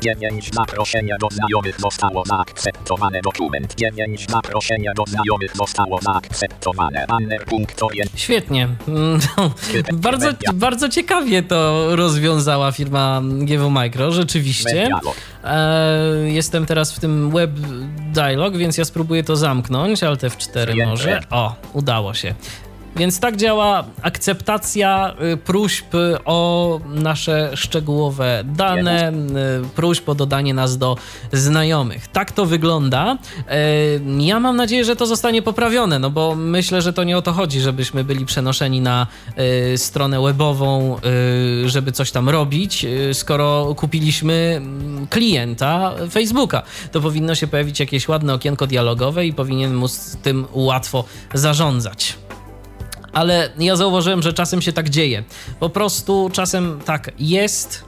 [0.00, 3.74] 9 zaproszenia do znajomych zostało zaakceptowane dokument.
[3.74, 7.04] 9 zaproszenia do znajomych zostało zaakceptowane.
[7.08, 7.94] Banner punktowy.
[8.14, 8.68] Świetnie.
[9.92, 14.88] Bardzo, bardzo ciekawie to rozwiązała firma GW Micro, rzeczywiście.
[15.44, 17.50] E, jestem teraz w tym web
[18.12, 20.90] dialog, więc ja spróbuję to zamknąć, ale te w 4 Przyjęte.
[20.90, 21.20] może.
[21.30, 22.34] O, udało się.
[22.98, 25.84] Więc tak działa akceptacja y, próśb
[26.24, 29.14] o nasze szczegółowe dane, y,
[29.74, 30.96] próśb o dodanie nas do
[31.32, 32.08] znajomych.
[32.08, 33.18] Tak to wygląda.
[33.38, 37.22] Y, Ja mam nadzieję, że to zostanie poprawione, no bo myślę, że to nie o
[37.22, 39.06] to chodzi, żebyśmy byli przenoszeni na
[39.76, 40.96] stronę webową,
[41.64, 46.62] żeby coś tam robić, skoro kupiliśmy mm, klienta Facebooka.
[46.92, 52.16] To powinno się pojawić jakieś ładne okienko dialogowe i powinien móc tym łatwo zarządzać
[53.12, 55.24] ale ja zauważyłem, że czasem się tak dzieje.
[55.60, 57.87] Po prostu czasem tak jest.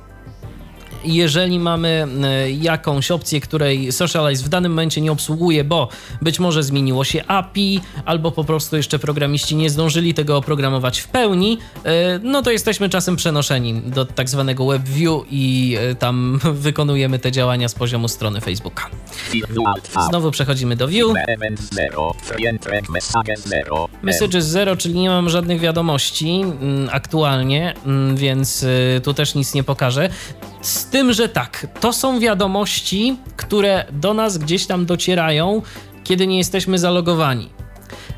[1.05, 5.89] Jeżeli mamy e, jakąś opcję, której Socialize w danym momencie nie obsługuje, bo
[6.23, 11.09] być może zmieniło się API, albo po prostu jeszcze programiści nie zdążyli tego oprogramować w
[11.09, 17.19] pełni, e, no to jesteśmy czasem przenoszeni do tak zwanego WebView i e, tam wykonujemy
[17.19, 18.91] te działania z poziomu strony Facebooka.
[20.09, 21.13] Znowu przechodzimy do View.
[21.73, 22.15] 0.
[23.49, 23.89] 0.
[24.03, 28.67] Messages zero, czyli nie mam żadnych wiadomości mm, aktualnie, mm, więc
[29.03, 30.11] tu też nic nie pokażę.
[30.91, 35.63] Z tym, że tak, to są wiadomości, które do nas gdzieś tam docierają,
[36.05, 37.49] kiedy nie jesteśmy zalogowani.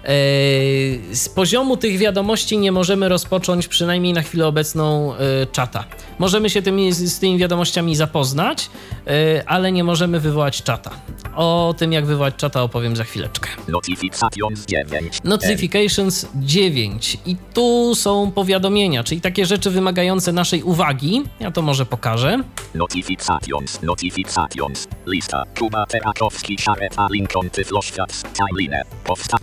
[0.04, 5.84] Yy, Z poziomu tych wiadomości nie możemy rozpocząć, przynajmniej na chwilę obecną, yy, czata.
[6.18, 8.70] Możemy się tymi, z tymi wiadomościami zapoznać,
[9.06, 9.12] yy,
[9.46, 10.90] ale nie możemy wywołać czata.
[11.36, 13.48] O tym, jak wywołać czata, opowiem za chwileczkę.
[13.68, 15.18] Notifications 9.
[15.24, 21.22] Notifications 9 i tu są powiadomienia, czyli takie rzeczy wymagające naszej uwagi.
[21.40, 22.38] Ja to może pokażę.
[22.74, 24.88] Notifications, notifications.
[25.06, 25.42] Lista.
[25.58, 28.82] Kuba Terakowski, Szareta Lincoln, Tyfloświat, Timeline.
[29.04, 29.36] Powsta.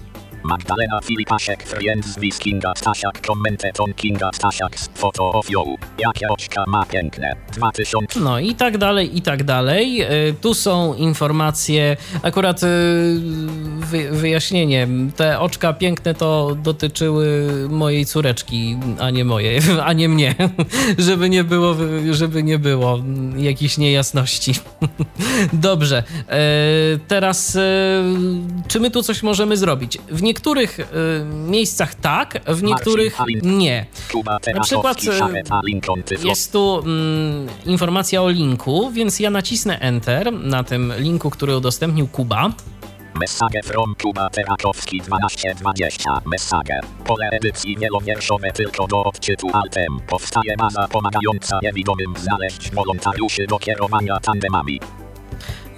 [0.44, 5.78] Magdalena Filipaszek, Friends with Kinga Stasiak, Commenteton Kinga Stasiak, Photo of you.
[6.00, 7.36] Jakie oczka ma piękne.
[7.54, 8.20] 2000.
[8.20, 10.02] No i tak dalej, i tak dalej.
[10.30, 12.62] Y, Tu są informacje, akurat
[13.80, 14.88] wy, wyjaśnienie.
[15.16, 20.36] Te oczka piękne to dotyczyły mojej córeczki, a nie moje, a nie mnie.
[20.98, 21.76] żeby nie było,
[22.12, 23.00] żeby nie było
[23.38, 24.54] jakichś niejasności.
[25.54, 26.04] Dobrze.
[26.94, 27.58] y, Teraz,
[28.68, 29.98] czy my tu coś możemy zrobić?
[30.12, 30.86] W niektórych y,
[31.25, 33.86] miejscach tak, w niektórych nie.
[34.11, 34.97] Kuba przykład,
[36.05, 36.25] Tyfloświat.
[36.25, 42.07] Jest tu mm, informacja o linku, więc ja nacisnę Enter na tym linku, który udostępnił
[42.07, 42.51] Kuba.
[43.19, 46.21] Message from Kuba Terakowski 1220.
[46.25, 46.80] Message.
[47.05, 49.99] Pole edycji wielowierszowe tylko do odczytu altem.
[50.07, 54.80] Powstaje baza pomagająca niewidomym znaleźć wolontariuszy do kierowania tandemami.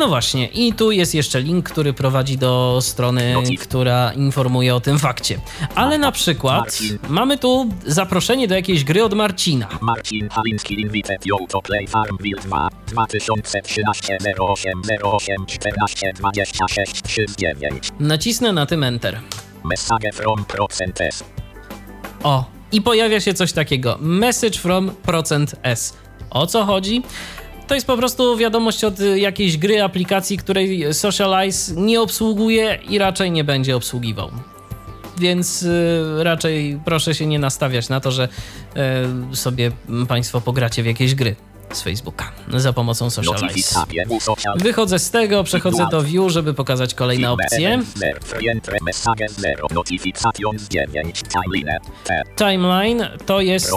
[0.01, 3.61] No właśnie, i tu jest jeszcze link, który prowadzi do strony, Notif.
[3.61, 5.39] która informuje o tym fakcie.
[5.75, 6.97] Ale na przykład Marcin.
[7.09, 9.67] mamy tu zaproszenie do jakiejś gry od Marcina.
[9.81, 18.53] Marcin Haliński invited you to play Farmville 2 2013 08 08 14 26 39 Nacisnę
[18.53, 19.19] na tym Enter.
[19.63, 21.23] Message from Procent S
[22.23, 23.97] O, i pojawia się coś takiego.
[23.99, 25.97] Message from procent %S.
[26.29, 27.01] O co chodzi?
[27.67, 32.97] To jest po prostu wiadomość od y, jakiejś gry, aplikacji, której Socialize nie obsługuje i
[32.97, 34.31] raczej nie będzie obsługiwał.
[35.17, 38.27] Więc y, raczej proszę się nie nastawiać na to, że
[39.31, 39.71] y, sobie
[40.07, 41.35] Państwo pogracie w jakieś gry
[41.73, 43.79] z Facebooka za pomocą Socialize.
[44.55, 47.81] Wychodzę z tego, przechodzę do View, żeby pokazać kolejne opcje.
[48.81, 51.21] Message 0 Notifications 9
[52.37, 53.71] Timeline to jest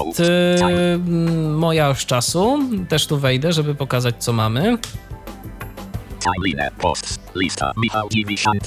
[0.60, 2.58] m, moja oś czasu.
[2.88, 4.78] Też tu wejdę, żeby pokazać, co mamy.
[6.24, 7.72] Timeline Post Lista.
[7.76, 8.08] Michał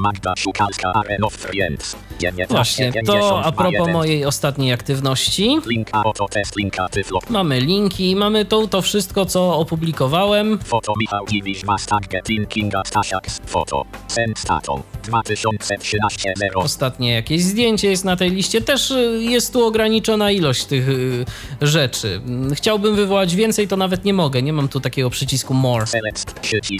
[0.02, 1.96] Magda Szukalska Aren of Friends.
[2.20, 5.60] 19 Właśnie, to a propos mojej ostatniej aktywności.
[5.66, 7.20] Link a oto test linka tyflo.
[7.30, 10.60] Mamy linki, mamy tu to wszystko, co opublikowałem.
[10.60, 13.86] Foto Michał Dziwisz Mastag Getin Kinga Stasiak Foto.
[14.08, 16.60] Send Staton 2013 0.
[16.62, 18.62] Ostatnie jakieś zdjęcie jest na tej liście.
[18.62, 21.26] Też y, jest tu ograniczona ilość tych y,
[21.62, 22.22] rzeczy.
[22.54, 24.42] Chciałbym wywołać więcej, to nawet nie mogę.
[24.42, 25.86] Nie mam tu takiego przycisku more.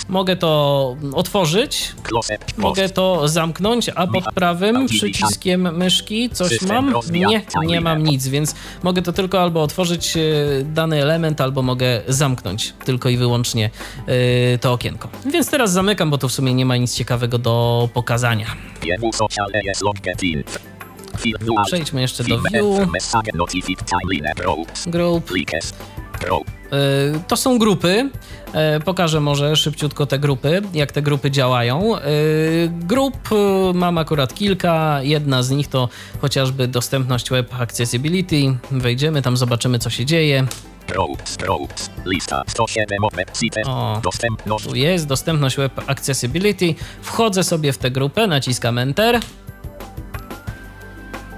[0.10, 1.94] Mogę to otworzyć,
[2.58, 6.94] mogę to zamknąć, a pod prawym przyciskiem myszki coś mam?
[7.12, 12.02] Nie, nie mam nic, więc mogę to tylko albo otworzyć y, dany element, albo mogę
[12.08, 13.70] zamknąć tylko i wyłącznie
[14.62, 15.10] to okienko.
[15.26, 18.17] Więc teraz zamykam, bo tu w sumie nie ma nic ciekawego do pokazania.
[21.58, 21.68] Alt.
[21.68, 22.88] Przejdźmy jeszcze do view,
[24.88, 25.32] group.
[27.16, 28.10] Y, To są grupy.
[28.78, 31.98] Y, Pokażę może szybciutko te grupy, jak te grupy działają.
[31.98, 32.02] Y,
[32.72, 33.18] Grup
[33.74, 35.00] mam akurat kilka.
[35.04, 35.90] Jedna z nich to
[36.22, 38.58] chociażby dostępność Web Accessibility.
[38.72, 40.48] Wejdziemy tam, zobaczymy co się dzieje.
[40.88, 41.38] Groups.
[41.38, 41.90] Groups.
[42.06, 43.68] Lista 107 website.
[43.68, 44.00] O.
[44.04, 44.66] Dostępność.
[44.66, 46.76] Tu jest dostępność Web Accessibility.
[47.02, 49.20] Wchodzę sobie w tę grupę, naciskam Enter.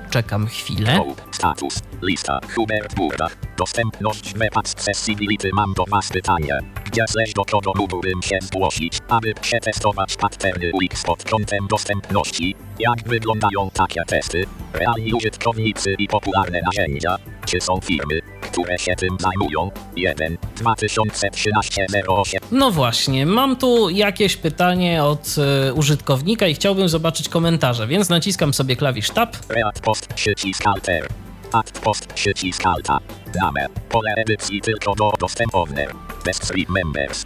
[0.10, 1.00] Czekam chwilę.
[1.32, 1.80] Status.
[2.02, 2.40] Lista.
[2.56, 3.28] Hubert Burda.
[3.58, 5.50] Dostępność web accessibility.
[5.54, 6.60] Mam do was pytanie.
[6.86, 12.56] Gdzie zleś do kogo mógłbym się zgłosić, aby przetestować patterny UX pod kątem dostępności?
[12.80, 14.46] Jak wyglądają takie testy?
[14.74, 17.16] Realni użytkownicy i popularne narzędzia?
[17.46, 19.72] Czy są firmy, które się tym zajmują?
[19.96, 20.38] 1.
[20.56, 25.36] 2013 08 No właśnie, mam tu jakieś pytanie od
[25.70, 29.36] e, użytkownika i chciałbym zobaczyć komentarze, więc naciskam sobie klawisz Tab.
[29.50, 31.08] React post przycisk alter.
[31.54, 33.00] Act post przycisk alta.
[33.34, 33.68] Dane.
[33.90, 36.09] Pole edycji tylko do dostępowne.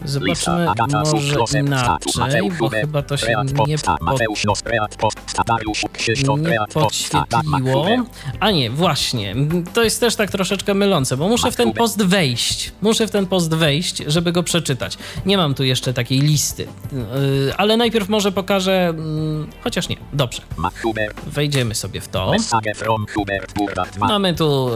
[0.06, 0.28] Zobaczmy
[1.14, 1.28] może
[1.60, 3.28] inaczej, bo chyba to się
[3.68, 3.78] nie
[5.94, 7.86] Krzysztof, nie podświetliło.
[8.40, 9.36] A nie, właśnie.
[9.74, 12.72] To jest też tak troszeczkę mylące, bo muszę w ten post wejść.
[12.82, 14.98] Muszę w ten post wejść, żeby go przeczytać.
[15.26, 16.68] Nie mam tu jeszcze takiej listy.
[16.94, 18.88] Yy, Ale najpierw może pokażę.
[18.90, 19.96] mm, Chociaż nie.
[20.14, 20.42] Dobrze.
[21.28, 22.32] Wejdziemy sobie w to.
[22.32, 24.08] Message from Hubert Burda 2.
[24.08, 24.70] Mamy tu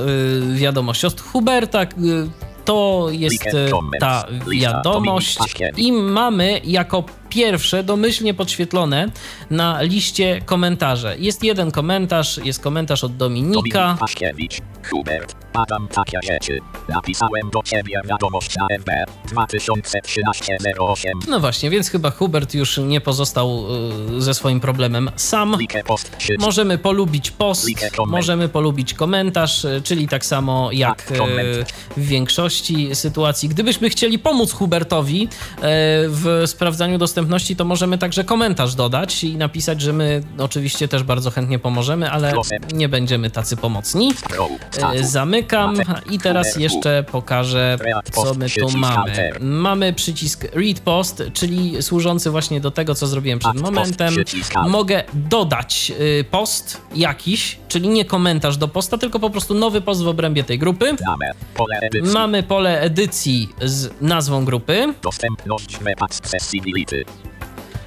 [0.53, 1.85] y, wiadomość od Huberta.
[2.67, 5.37] To jest y, ta wiadomość.
[5.77, 7.03] I mamy jako
[7.37, 9.11] pierwsze domyślnie podświetlone
[9.49, 11.15] na liście komentarze.
[11.19, 13.97] Jest jeden komentarz, jest komentarz od Dominika.
[14.21, 14.51] Dominik.
[14.89, 15.47] Hubert.
[15.93, 16.59] Takie rzeczy.
[16.89, 18.89] Napisałem do ciebie wiadomość na FB.
[19.25, 21.19] 2013 08.
[21.27, 23.63] No właśnie, więc chyba Hubert już nie pozostał
[24.17, 25.57] y, ze swoim problemem sam.
[26.39, 27.67] Możemy polubić post,
[28.07, 31.65] możemy polubić komentarz, y, czyli tak samo jak Tak, y,
[31.97, 33.49] w większości sytuacji.
[33.49, 35.27] Gdybyśmy chcieli pomóc Hubertowi y,
[36.07, 37.26] w sprawdzaniu dostępności,
[37.57, 42.33] to możemy także komentarz dodać i napisać, że my oczywiście też bardzo chętnie pomożemy, ale
[42.73, 44.13] nie będziemy tacy pomocni.
[44.71, 45.01] Status.
[45.01, 45.75] Zamykam
[46.09, 47.77] i teraz jeszcze pokażę,
[48.11, 49.31] co my tu mamy.
[49.39, 54.15] Mamy przycisk read post, czyli służący właśnie do tego, co zrobiłem przed momentem.
[54.67, 60.03] Mogę dodać y, post jakiś, czyli nie komentarz do posta, tylko po prostu nowy post
[60.03, 60.95] w obrębie tej grupy.
[62.13, 64.93] Mamy pole edycji z nazwą grupy.
[65.01, 67.05] Dostępność web accessibility.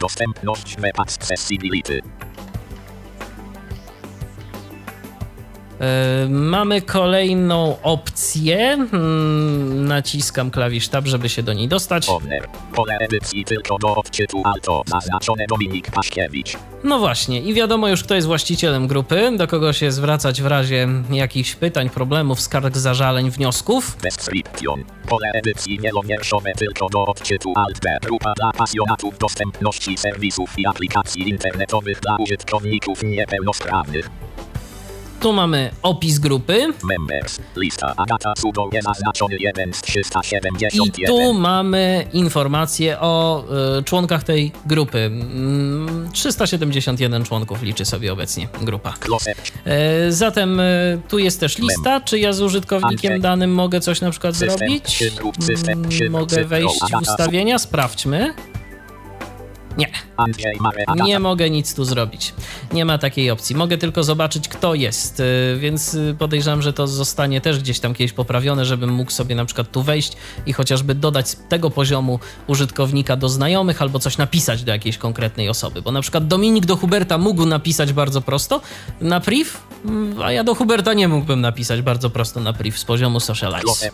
[0.00, 2.00] Dostępność web accessibility.
[6.28, 8.72] Mamy kolejną opcję.
[8.72, 12.06] Mm, Naciskam klawisz tab, żeby się do niej dostać.
[12.74, 14.82] Pole edycji tylko do odczytu alto.
[14.86, 16.56] Zaznaczone Dominik Paszkiewicz.
[16.84, 20.88] No właśnie, i wiadomo już, kto jest właścicielem grupy, do kogo się zwracać w razie
[21.10, 23.96] jakichś pytań, problemów, skarg, zażaleń, wniosków.
[24.02, 24.84] Description.
[25.08, 27.98] Pole edycji wielowierszowe tylko do odczytu alt B.
[28.02, 34.10] Grupa dla pasjonatów dostępności serwisów i aplikacji internetowych dla użytkowników niepełnosprawnych.
[35.20, 37.38] Tu mamy opis grupy Members.
[37.56, 37.94] Lista.
[37.96, 41.06] Agata Cudo niezaznaczony 1 z i 371.
[41.06, 43.44] tu mamy informacje o
[43.78, 44.98] y, członkach tej grupy.
[44.98, 48.94] Mm, 371 członków liczy sobie obecnie grupa.
[49.64, 50.64] E, Zatem e,
[51.08, 55.04] tu jest też lista, czy ja z użytkownikiem danym mogę coś na przykład zrobić?
[55.68, 58.34] Mm, Mogę wejść w ustawienia, sprawdźmy.
[59.78, 62.34] Nie, nie mogę nic tu zrobić.
[62.72, 63.56] Nie ma takiej opcji.
[63.56, 67.94] Mogę tylko zobaczyć, kto jest, y, więc y, podejrzewam, że to zostanie też gdzieś tam
[67.94, 70.12] kiedyś poprawione, żebym mógł sobie na przykład tu wejść
[70.46, 75.48] i chociażby dodać z tego poziomu użytkownika do znajomych albo coś napisać do jakiejś konkretnej
[75.48, 75.82] osoby.
[75.82, 78.60] Bo na przykład Dominik do Huberta mógł napisać bardzo prosto
[79.00, 79.50] na priv,
[79.84, 83.90] mm, a ja do Huberta nie mógłbym napisać bardzo prosto na priv z poziomu socialize.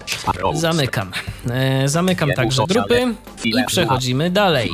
[0.54, 1.12] Zamykam.
[1.50, 3.14] E, zamykam także grupy
[3.44, 4.70] i przechodzimy dalej.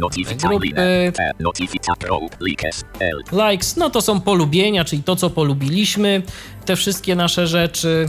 [0.00, 0.68] Grupy.
[3.32, 6.22] Likes, no to są polubienia, czyli to, co polubiliśmy,
[6.64, 8.06] te wszystkie nasze rzeczy.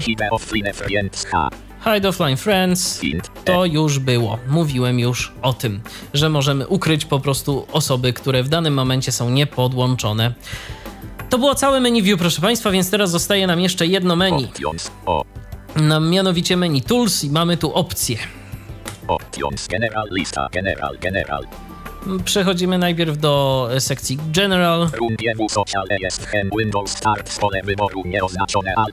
[1.84, 3.02] Hide Offline Friends
[3.46, 4.38] to już było.
[4.48, 5.82] Mówiłem już o tym,
[6.14, 10.34] że możemy ukryć po prostu osoby, które w danym momencie są niepodłączone.
[11.30, 14.48] To było całe menu view, proszę Państwa, więc teraz zostaje nam jeszcze jedno menu,
[15.76, 18.18] na mianowicie menu Tools i mamy tu opcje.
[19.08, 19.68] Options.
[19.68, 20.48] General lista.
[20.52, 20.98] General.
[21.02, 21.71] General.
[22.26, 24.90] Przechodzimy najpierw do e, sekcji General.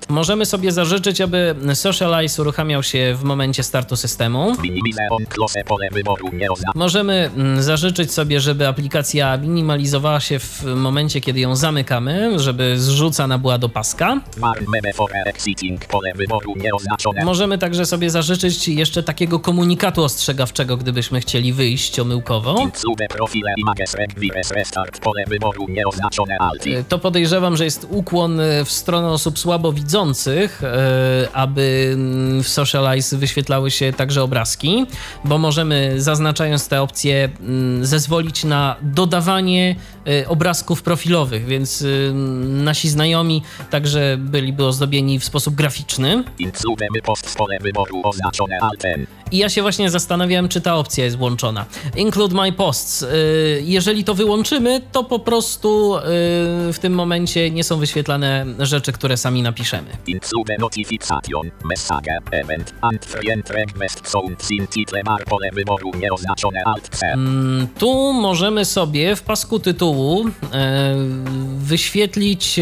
[0.08, 4.52] Możemy sobie zażyczyć, aby Socialize uruchamiał się w momencie startu systemu.
[6.74, 13.38] Możemy mm, zażyczyć sobie, żeby aplikacja minimalizowała się w momencie, kiedy ją zamykamy, żeby zrzucana
[13.38, 14.20] była do paska.
[17.24, 22.66] Możemy także sobie zażyczyć jeszcze takiego komunikatu ostrzegawczego, gdybyśmy chcieli wyjść omyłkowo.
[23.06, 23.96] Profile images
[24.50, 25.00] restart.
[25.00, 26.64] Pole wyboru nieoznaczone Alt.
[26.88, 33.16] To podejrzewam, że jest ukłon e, w stronę osób słabowidzących, e, aby mm, w Socialize
[33.16, 34.86] wyświetlały się także obrazki,
[35.24, 39.76] bo możemy zaznaczając te opcje mm, zezwolić na dodawanie
[40.06, 42.12] e, obrazków profilowych, więc y,
[42.44, 46.24] nasi znajomi także byliby ozdobieni w sposób graficzny.
[46.54, 47.36] Sube post.
[47.36, 49.06] Pole wyboru oznaczone Altem.
[49.30, 51.66] I ja się właśnie zastanawiałem, czy ta opcja jest włączona.
[51.96, 53.02] Include my posts.
[53.02, 56.00] Y, Jeżeli to wyłączymy, to po prostu y,
[56.72, 59.88] w tym momencie nie są wyświetlane rzeczy, które sami napiszemy.
[60.06, 61.50] Int sube notification.
[61.64, 62.18] Message.
[62.30, 62.74] Event.
[62.80, 64.44] Ant frient request sound.
[64.44, 65.24] Sin title bar.
[65.24, 67.06] Pole wyboru nieoznaczone Alt C.
[67.06, 70.94] Mm, Tu możemy sobie w pasku tytułu e,
[71.58, 72.60] wyświetlić,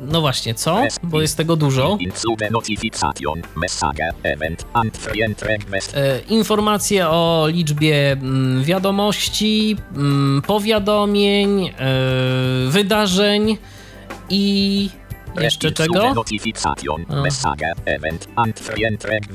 [0.00, 0.82] no właśnie, co?
[1.02, 1.96] Bo jest tego dużo.
[2.00, 3.42] Int sube notification.
[3.56, 4.10] Message.
[4.22, 4.64] Event.
[4.72, 5.96] Ant frient request.
[6.02, 11.72] E, Informacje o liczbie mm, wiadomości, mm, powiadomień, e,
[12.68, 13.56] wydarzeń
[14.30, 14.90] i
[15.40, 16.14] jeszcze czego?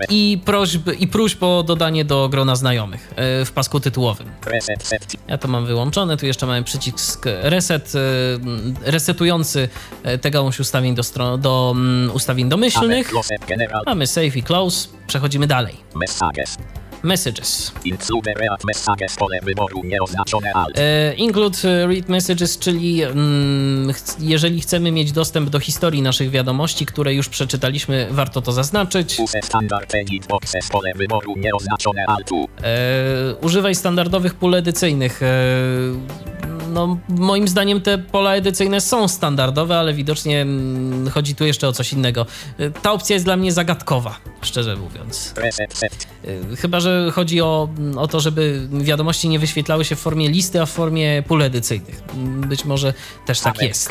[0.10, 4.28] I prośb, i próśb o dodanie do grona znajomych e, w pasku tytułowym.
[5.28, 6.18] Ja to mam wyłączone.
[6.18, 9.70] Tu jeszcze mamy przycisk reset, e, resetujący
[10.04, 13.12] e, te gałąź ustawień do, stron, do mm, ustawień domyślnych.
[13.86, 14.88] Mamy save i close.
[15.08, 15.76] Przechodzimy dalej.
[17.04, 17.72] Messages.
[20.78, 26.86] E, include e, read messages, czyli mm, jeżeli chcemy mieć dostęp do historii naszych wiadomości,
[26.86, 29.18] które już przeczytaliśmy, warto to zaznaczyć.
[32.64, 35.24] E, używaj standardowych pól edycyjnych.
[35.24, 35.28] E,
[36.70, 41.74] no, moim zdaniem te pola edycyjne są standardowe, ale widocznie mm, chodzi tu jeszcze o
[41.74, 42.26] coś innego.
[42.60, 45.34] E, Ta opcja jest dla mnie zagadkowa, szczerze mówiąc.
[46.58, 50.66] Chyba, że chodzi o, o to, żeby wiadomości nie wyświetlały się w formie listy, a
[50.66, 52.02] w formie pól edycyjnych.
[52.48, 52.94] Być może
[53.26, 53.90] też tak jest.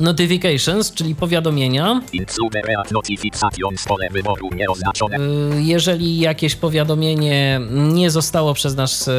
[0.00, 2.00] Notifications, czyli powiadomienia.
[5.56, 9.12] Y, Jeżeli jakieś powiadomienie nie zostało przez nas, y,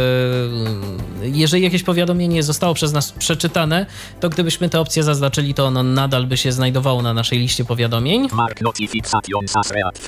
[1.21, 3.85] jeżeli jakieś powiadomienie zostało przez nas przeczytane,
[4.19, 8.27] to gdybyśmy tę opcję zaznaczyli, to ono nadal by się znajdowało na naszej liście powiadomień.
[8.33, 9.99] Mark notifications as read.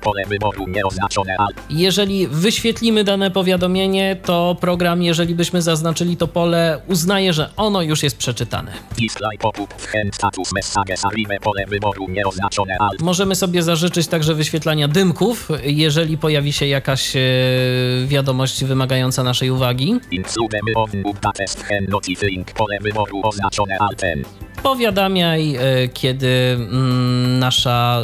[0.00, 1.56] Pole wyboru nieoznaczone Alt.
[1.70, 8.02] Jeżeli wyświetlimy dane powiadomienie, to program, jeżeli byśmy zaznaczyli to pole, uznaje, że ono już
[8.02, 8.72] jest przeczytane.
[8.98, 9.74] Display pop-up.
[9.78, 11.04] Hen status messages.
[11.04, 11.38] Arrive.
[11.42, 13.02] Pole wyboru nieoznaczone Alt.
[13.02, 17.20] Możemy sobie zażyczyć także wyświetlania dymków, jeżeli pojawi się jakaś e,
[18.06, 20.00] wiadomość wymagająca naszej uwagi.
[20.74, 21.56] On updates.
[21.88, 22.52] Notifying.
[22.52, 24.24] Pole wyboru oznaczone Altem.
[24.62, 28.02] powiadamiaj, e, kiedy mm, nasza,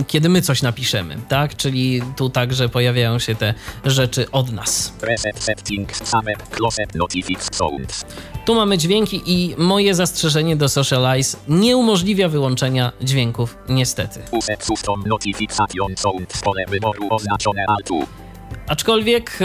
[0.00, 1.56] y, kiedy my coś napiszemy, tak?
[1.56, 3.54] Czyli tu także pojawiają się te
[3.84, 4.92] rzeczy od nas.
[8.44, 14.20] Tu mamy dźwięki i moje zastrzeżenie do Socialize nie umożliwia wyłączenia dźwięków, niestety.
[14.30, 16.40] Use custom notification sounds.
[16.40, 18.06] Pole wyboru oznaczone Altu.
[18.72, 19.44] Aczkolwiek, e,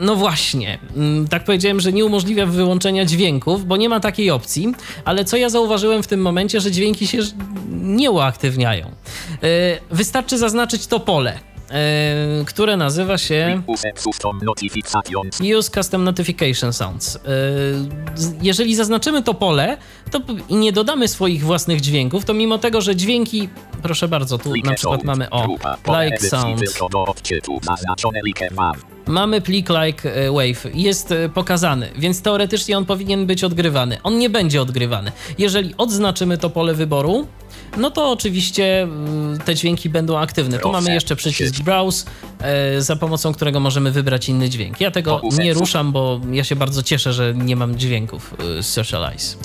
[0.00, 4.74] no właśnie, mm, tak powiedziałem, że nie umożliwia wyłączenia dźwięków, bo nie ma takiej opcji,
[5.04, 7.18] ale co ja zauważyłem w tym momencie, że dźwięki się
[7.72, 8.86] nie uaktywniają.
[8.86, 9.48] E,
[9.90, 11.38] Wystarczy zaznaczyć to pole,
[11.70, 13.62] e, które nazywa się
[15.58, 17.16] Use custom Notification Sounds.
[17.16, 17.20] E,
[18.42, 19.76] Jeżeli zaznaczymy to pole
[20.10, 23.48] to i nie dodamy swoich własnych dźwięków, to mimo tego, że dźwięki,
[23.82, 25.46] proszę bardzo, tu na przykład mamy o,
[26.04, 26.60] like sound.
[29.06, 33.98] Mamy plik like e, wave, jest pokazany, więc teoretycznie on powinien być odgrywany.
[34.02, 35.12] On nie będzie odgrywany.
[35.38, 37.26] Jeżeli odznaczymy to pole wyboru,
[37.76, 40.58] no to oczywiście mm, te dźwięki będą aktywne.
[40.58, 42.06] Tu mamy jeszcze przycisk browse,
[42.40, 44.80] e, za pomocą którego możemy wybrać inny dźwięk.
[44.80, 48.66] Ja tego nie ruszam, bo ja się bardzo cieszę, że nie mam dźwięków e, z
[48.66, 49.36] Socialize.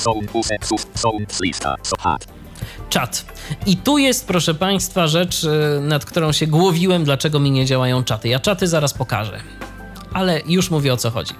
[2.89, 3.25] Czat.
[3.65, 5.45] I tu jest, proszę Państwa, rzecz,
[5.82, 8.30] nad którą się głowiłem, dlaczego mi nie działają czaty.
[8.30, 9.39] Ja czaty zaraz pokażę,
[10.13, 11.34] ale już mówię o co chodzi.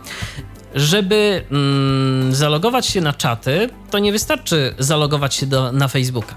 [0.76, 6.36] Żeby mm, zalogować się na czaty, to nie wystarczy zalogować się do, na Facebooka.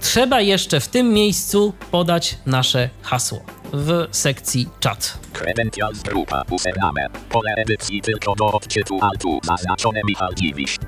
[0.00, 5.18] Trzeba jeszcze w tym miejscu podać nasze hasło w sekcji czat.
[5.32, 7.06] Credentials grupa username.
[7.28, 9.40] Pole edycji tylko do odczytu altu.
[9.42, 10.78] Zaznaczone Michał Dziwisz.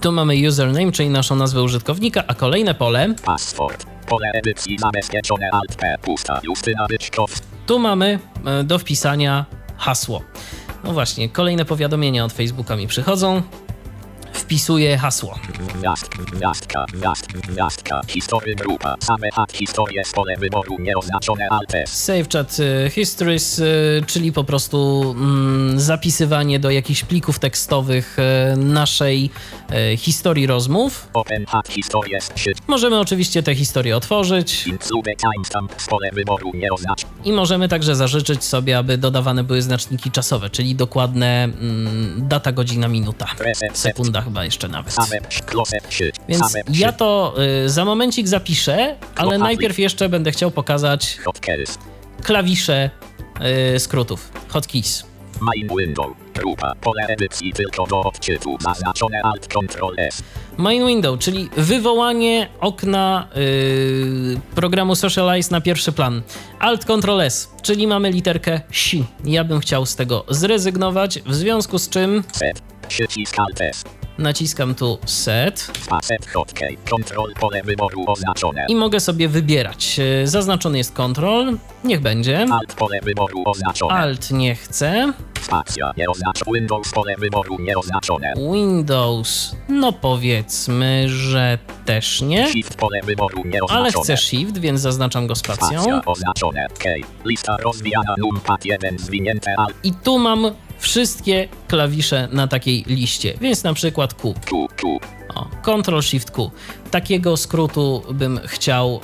[0.00, 3.86] Tu mamy username, czyli naszą nazwę użytkownika, a kolejne pole Password.
[4.08, 5.96] Pole edycji zabezpieczone alt P.
[6.02, 6.40] Pusta.
[6.42, 7.30] Justyna Byczkow.
[7.66, 9.44] Tu mamy e, do wpisania
[9.76, 10.22] hasło.
[10.86, 13.42] No właśnie, kolejne powiadomienia od Facebooka mi przychodzą.
[14.36, 15.38] Wpisuję hasło.
[15.74, 18.00] Gwiazd, gwiazdka, gwiazd, gwiazdka.
[18.08, 18.96] History grupa.
[19.00, 21.48] Same historie pole wyboru nieoznaczone.
[21.86, 22.56] Save Chat
[22.86, 23.62] e, Histories, e,
[24.06, 29.30] czyli po prostu mm, zapisywanie do jakichś plików tekstowych e, naszej
[29.70, 31.08] e, historii rozmów.
[31.12, 31.68] Open hat.
[32.66, 34.68] Możemy oczywiście te historie otworzyć
[37.24, 42.88] i możemy także zażyczyć sobie, aby dodawane były znaczniki czasowe, czyli dokładne mm, data, godzina,
[42.88, 43.26] minuta.
[43.38, 44.94] Reset, Sekunda chyba jeszcze nawet.
[46.28, 51.18] Więc ja to y, za momencik zapiszę, ale najpierw jeszcze będę chciał pokazać
[52.22, 52.90] klawisze
[53.74, 55.04] y, skrótów, hotkeys.
[55.40, 56.06] Main window.
[56.34, 56.74] Grupa.
[56.80, 58.56] Pole edycji tylko do odczytu.
[58.60, 60.22] Zaznaczone alt Ctrl S.
[60.56, 66.22] Main window, czyli wywołanie okna y, programu Socialize na pierwszy plan.
[66.58, 69.04] Alt Ctrl S, czyli mamy literkę si.
[69.24, 72.62] Ja bym chciał z tego zrezygnować, w związku z czym Set.
[72.88, 73.84] Przycisk alt S.
[74.18, 76.78] naciskam tu set Facet hotkey.
[76.84, 78.66] Ctrl pole wyboru oznaczone.
[78.68, 79.98] i mogę sobie wybierać.
[80.24, 82.46] Y, Zaznaczony jest Ctrl, niech będzie.
[82.52, 83.94] Alt pole wyboru oznaczone.
[83.94, 85.12] Alt nie chcę.
[85.42, 86.58] Spacja nieoznaczone.
[86.60, 87.56] Windows pole wyboru.
[88.52, 92.48] Windows, no powiedzmy, że też nie.
[92.48, 95.66] Shift pole wyboru Ale chcę Shift, więc zaznaczam go spacją.
[95.82, 96.66] Spacja oznaczone.
[96.78, 96.88] K.
[97.24, 100.50] Lista rozwijana numpad 1 zwinięte alt I tu mam
[100.86, 104.34] wszystkie klawisze na takiej liście, więc na przykład Q.
[104.46, 104.98] Q Q.
[105.34, 106.50] O, Ctrl Shift Q.
[106.90, 109.00] Takiego skrótu bym chciał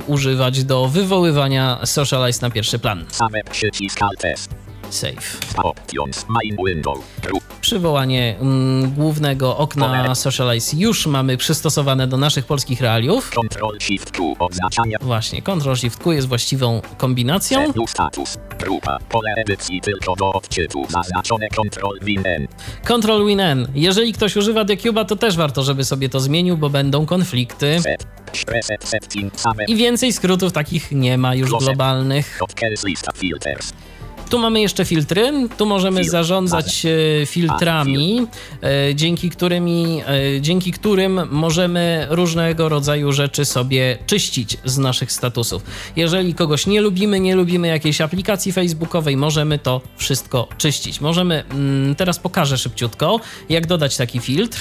[0.00, 3.04] y, używać do wywoływania Socialize na pierwszy plan.
[3.10, 4.63] Same przycisk alt.
[4.94, 5.40] Save.
[7.60, 13.30] Przywołanie mm, głównego okna Socialize już mamy przystosowane do naszych polskich realiów.
[15.00, 17.60] Właśnie, Ctrl Shift Q jest właściwą kombinacją.
[17.60, 18.38] Menu status.
[18.58, 18.98] Grupa.
[19.08, 20.86] Pole edycji tylko do odczytu.
[20.88, 22.46] Zaznaczone Ctrl Win N.
[22.84, 23.68] Ctrl Win N.
[23.74, 27.76] Jeżeli ktoś używa Decube'a, to też warto, żeby sobie to zmienił, bo będą konflikty.
[29.68, 32.38] I więcej skrótów takich nie ma już globalnych.
[34.34, 35.48] Tu mamy jeszcze filtry.
[35.56, 38.26] Tu możemy zarządzać e, filtrami,
[38.62, 40.02] e, dzięki, którymi,
[40.36, 45.62] e, dzięki którym możemy różnego rodzaju rzeczy sobie czyścić z naszych statusów.
[45.96, 51.00] Jeżeli kogoś nie lubimy, nie lubimy jakiejś aplikacji facebookowej, możemy to wszystko czyścić.
[51.00, 54.58] Możemy, mm, teraz pokażę szybciutko, jak dodać taki filtr.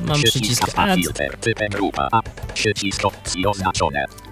[0.00, 0.98] Mam przycisk Add.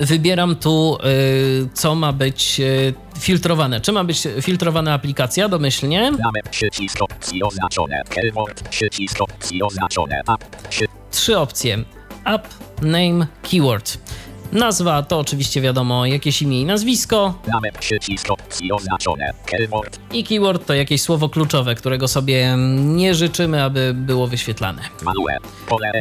[0.01, 3.81] Wybieram tu, y, co ma być y, filtrowane.
[3.81, 6.13] Czy ma być filtrowana aplikacja domyślnie?
[11.11, 11.79] Trzy opcje.
[12.25, 12.49] App,
[12.83, 13.99] name, keyword.
[14.53, 17.35] Nazwa to oczywiście wiadomo jakieś imię i nazwisko.
[20.13, 24.83] I keyword to jakieś słowo kluczowe, którego sobie nie życzymy, aby było wyświetlane.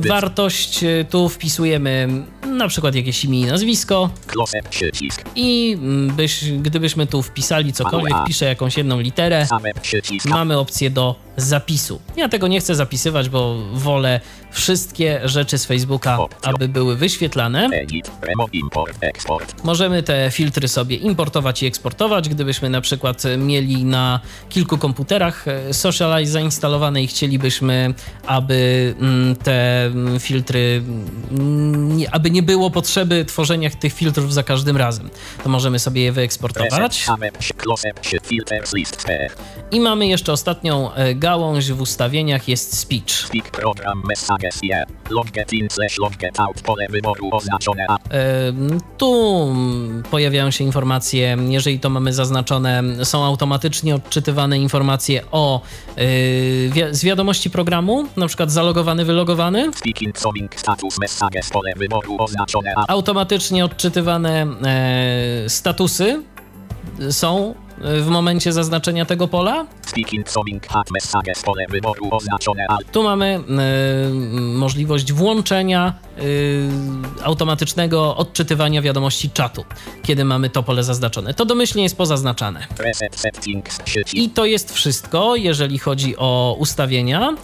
[0.08, 2.08] Wartość y, tu wpisujemy
[2.48, 4.10] na przykład jakieś imię i nazwisko.
[5.36, 9.48] I mm, byś, gdybyśmy tu wpisali cokolwiek, piszę jakąś jedną literę,
[10.26, 12.02] mamy opcję do zapisu.
[12.18, 14.20] Ja tego nie chcę zapisywać, bo wolę
[14.54, 17.70] wszystkie rzeczy z Facebooka, aby były wyświetlane.
[19.02, 19.64] Export.
[19.64, 22.30] Możemy te filtry sobie importować i eksportować.
[22.30, 27.94] Gdybyśmy na przykład mieli na kilku komputerach e, Socialize zainstalowane i chcielibyśmy,
[28.28, 30.84] aby mm, te mm, filtry,
[31.32, 35.10] mm, aby nie było potrzeby tworzenia tych filtrów za każdym razem,
[35.44, 37.06] to możemy sobie je wyeksportować.
[39.72, 43.28] I mamy jeszcze ostatnią e, gałąź w ustawieniach, jest speech.
[48.50, 49.56] Ym, Tu
[50.12, 55.62] pojawiają się informacje, jeżeli to mamy zaznaczone, są automatycznie odczytywane informacje o
[55.98, 56.04] yy,
[56.92, 59.72] z wiadomości programu, na przykład zalogowany, wylogowany.
[62.88, 66.24] Automatycznie odczytywane e, statusy
[67.12, 69.66] są w momencie zaznaczenia tego pola.
[72.92, 73.40] Tu mamy
[74.10, 76.70] y, możliwość włączenia y,
[77.24, 79.66] automatycznego odczytywania wiadomości czatu,
[80.04, 81.34] kiedy mamy to pole zaznaczone.
[81.34, 82.68] To domyślnie jest pozaznaczane.
[84.14, 87.36] I to jest wszystko, jeżeli chodzi o ustawienia.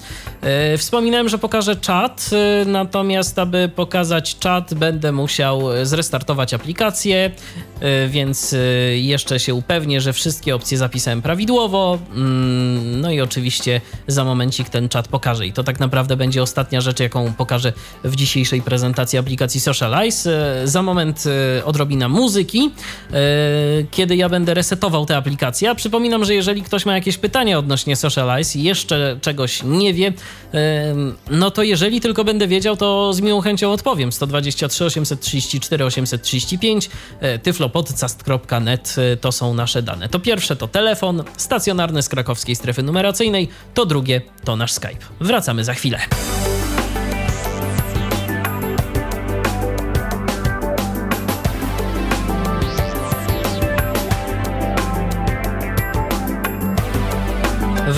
[0.42, 7.32] E, Wspominałem, że pokażę czat, e, natomiast aby pokazać czat, będę musiał zrestartować aplikację,
[7.80, 8.56] e, więc
[8.94, 11.98] jeszcze się upewnię, że wszystkie opcje zapisałem prawidłowo.
[12.16, 15.48] Mm, No i oczywiście za momencik ten czat pokażę.
[15.48, 17.74] I to tak naprawdę będzie ostatnia rzecz, jaką pokażę
[18.04, 20.30] w dzisiejszej prezentacji aplikacji Socialize.
[20.64, 21.24] Za moment
[21.66, 22.72] odrobina muzyki,
[23.92, 25.70] kiedy ja będę resetował tę aplikację.
[25.70, 30.14] A przypominam, że jeżeli ktoś ma jakieś pytania odnośnie Socialize i jeszcze czegoś nie wie,
[31.32, 34.12] no to jeżeli tylko będę wiedział, to z miłą chęcią odpowiem.
[34.12, 36.90] 123 834 835
[37.20, 40.10] e, tyflopodcast.net to są nasze dane.
[40.10, 45.06] To pierwsze to telefon stacjonarny z krakowskiej strefy numeracyjnej, to drugie to nasz Skype.
[45.20, 46.00] Wracamy za chwilę.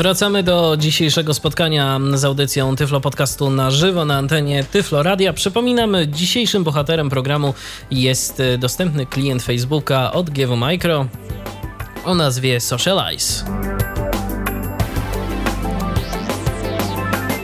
[0.02, 5.34] Wracamy do dzisiejszego spotkania z audycją Tyflo Podcastu na żywo na antenie Tyflo Radia.
[5.34, 7.54] Przypominam, dzisiejszym bohaterem programu
[7.92, 11.08] jest dostępny klient Facebooka od GW Micro
[12.06, 13.46] o nazwie Socialize.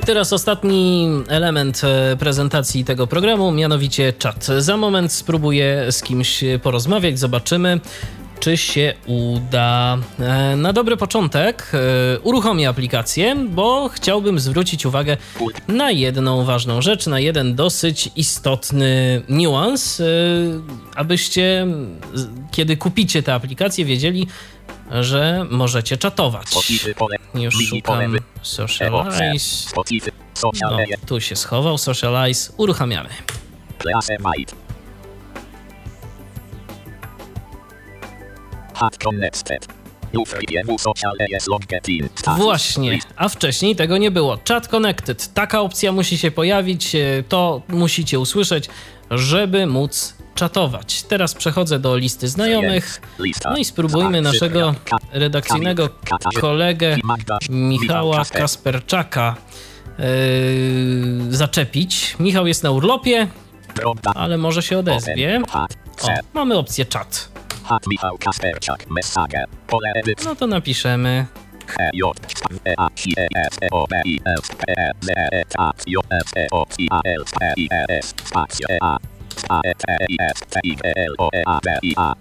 [0.06, 4.48] Teraz ostatni element e, prezentacji tego programu, mianowicie czat.
[4.58, 7.80] Za moment spróbuję z kimś porozmawiać, zobaczymy,
[8.40, 9.98] czy się uda.
[10.20, 15.18] E, Na dobry początek e, uruchomię aplikację, bo chciałbym zwrócić uwagę
[15.68, 20.04] na jedną ważną rzecz, na jeden dosyć istotny niuans, e,
[20.96, 21.68] abyście,
[22.52, 24.28] kiedy kupicie tę aplikację, wiedzieli,
[25.02, 26.48] że możecie czatować.
[27.36, 28.18] Już szukam.
[28.42, 29.70] Socialize.
[30.62, 32.52] No, tu się schował Socialize.
[32.58, 33.10] Uruchamiamy.
[33.80, 34.67] Classe Might.
[42.38, 43.08] Właśnie, List.
[43.16, 44.38] a wcześniej tego nie było.
[44.50, 45.34] Chat Connected.
[45.34, 47.00] Taka opcja musi się pojawić, e,
[47.30, 48.70] to musicie usłyszeć,
[49.12, 51.04] żeby móc czatować.
[51.04, 53.02] Teraz przechodzę do listy znajomych.
[53.46, 54.76] No i spróbujmy naszego
[55.12, 55.90] redakcyjnego
[56.42, 56.98] kolegę.
[57.50, 58.42] Michała Kasper.
[58.42, 59.36] Kasperczaka
[60.00, 60.06] yy,
[61.36, 62.16] zaczepić.
[62.20, 63.28] Michał jest na urlopie,
[64.16, 65.42] ale może się odezwie.
[66.02, 67.30] O, mamy opcję czat.
[67.68, 68.90] Hat Michał Kasperczak.
[68.90, 69.46] Message.
[69.68, 70.28] Pole edycji.
[70.28, 71.26] No to napiszemy
[71.68, 72.20] H, J,
[72.78, 76.76] A, C, S, O, B, I, F, P, Z, T, A, J, F, O, C,
[76.92, 78.98] A, L, P, I, S, spacja, A,
[79.50, 82.14] A, T, I, S, T, I, G, L, O, A, B, I, A.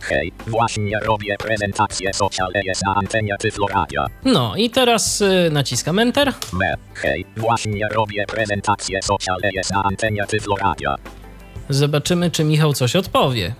[0.00, 4.06] Hej, właśnie robię prezentację socialeje na antenie Tyfloradia.
[4.24, 6.32] No i teraz y, naciskam Enter.
[6.52, 10.96] Me, hej, właśnie robię prezentację socialeje na antenie Tyfloradia.
[11.68, 13.54] Zobaczymy, czy Michał coś odpowie.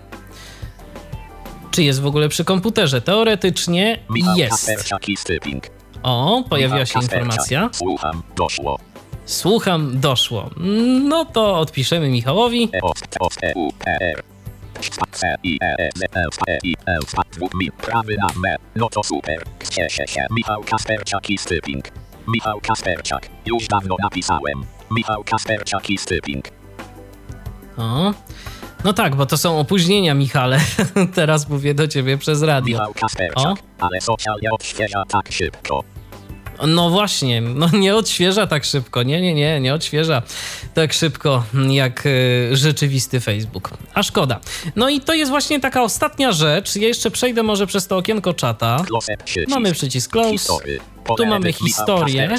[1.71, 3.01] Czy jest w ogóle przy komputerze?
[3.01, 3.99] Teoretycznie
[4.37, 4.71] jest.
[6.03, 7.71] O, pojawiła się informacja.
[7.73, 8.79] Słucham, doszło.
[9.25, 10.51] Słucham, doszło.
[11.09, 12.71] No to odpiszemy Michałowi.
[17.83, 18.57] Prawy na me.
[18.77, 19.43] No to super.
[19.71, 20.27] Cieszę się.
[20.31, 21.85] Michał Kasperczak i Styping.
[22.29, 23.29] Michał Kasperczak.
[23.47, 24.65] Już dawno napisałem.
[24.91, 26.45] Michał Kasperczak i Styping.
[27.77, 28.13] O.
[28.85, 30.61] No tak, bo to są opóźnienia, Michale.
[31.15, 32.79] Teraz mówię do ciebie przez radio.
[33.01, 33.57] Kasperczak.
[33.79, 35.85] Ale social nie odświeża tak szybko.
[36.67, 39.03] No właśnie, no nie odświeża tak szybko.
[39.03, 40.23] Nie, nie, nie, nie odświeża
[40.75, 43.71] tak szybko jak y, rzeczywisty Facebook.
[43.95, 44.41] A szkoda.
[44.77, 46.77] No i to jest właśnie taka ostatnia rzecz.
[46.77, 48.85] Ja jeszcze przejdę może przez to okienko czata.
[49.49, 50.53] Mamy przycisk close.
[51.17, 52.37] Tu mamy historię.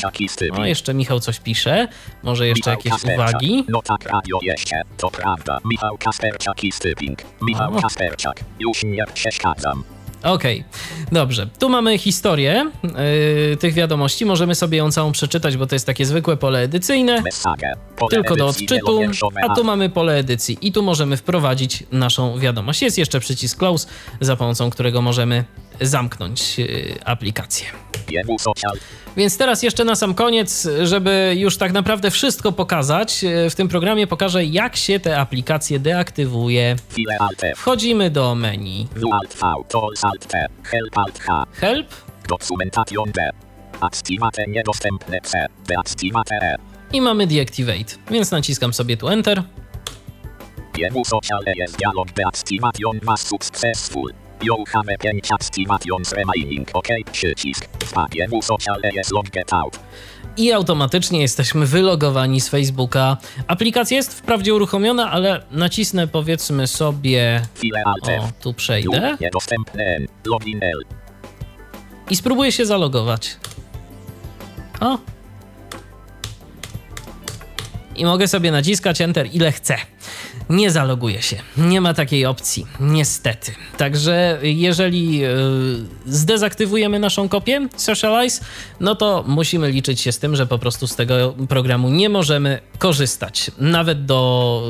[0.52, 1.88] O, jeszcze Michał coś pisze.
[2.24, 3.66] Może jeszcze jakieś uwagi.
[3.70, 5.60] No tak, radio jeszcze, to prawda.
[5.66, 7.20] Michał Kasperczak i Styping.
[7.42, 7.82] Michał.
[7.82, 8.40] Kasperczak.
[8.60, 9.84] Już nie przeszkadzam.
[10.24, 10.64] Okej,
[11.12, 11.48] dobrze.
[11.60, 14.26] Tu mamy historię yy, tych wiadomości.
[14.26, 17.24] Możemy sobie ją całą przeczytać, bo to jest takie zwykłe pole edycyjne.
[18.10, 19.00] Tylko do odczytu,
[19.50, 22.82] a tu mamy pole edycji i tu możemy wprowadzić naszą wiadomość.
[22.82, 23.88] Jest jeszcze przycisk close,
[24.22, 25.44] za pomocą którego możemy
[25.82, 27.68] zamknąć yy, aplikację.
[29.18, 33.68] Więc teraz jeszcze na sam koniec, żeby już tak naprawdę wszystko pokazać, yy, w tym
[33.68, 36.76] programie pokażę, jak się te aplikacje deaktywuje.
[37.56, 38.88] Wchodzimy do menu.
[41.54, 41.88] Help
[42.28, 43.30] Dokumentation D.
[43.82, 45.46] Activate niedostępne C.
[45.68, 46.56] Deactivate E.
[46.94, 49.44] i mamy deactivate, więc naciskam sobie tu Enter.
[51.06, 54.21] Social jest dialog deactivation was successful.
[54.44, 56.68] You have 5 activations remaining.
[56.74, 56.88] OK.
[57.12, 57.68] Przycisk.
[58.42, 59.12] Social jest
[59.52, 59.80] out.
[60.38, 63.18] i automatycznie jesteśmy wylogowani z Facebooka.
[63.48, 67.42] Aplikacja jest wprawdzie uruchomiona, ale nacisnę powiedzmy sobie.
[67.86, 69.18] O, tu przejdę
[72.10, 73.38] i spróbuję się zalogować.
[74.80, 74.98] O.
[77.96, 79.78] I mogę sobie naciskać Enter ile chcę.
[80.50, 81.38] Nie zaloguję się.
[81.58, 82.66] Nie ma takiej opcji.
[82.80, 83.52] Niestety.
[83.78, 85.30] Także jeżeli yy,
[86.06, 88.42] zdezaktywujemy naszą kopię Socialize,
[88.80, 92.60] no to musimy liczyć się z tym, że po prostu z tego programu nie możemy
[92.78, 93.52] korzystać.
[93.58, 94.64] Nawet do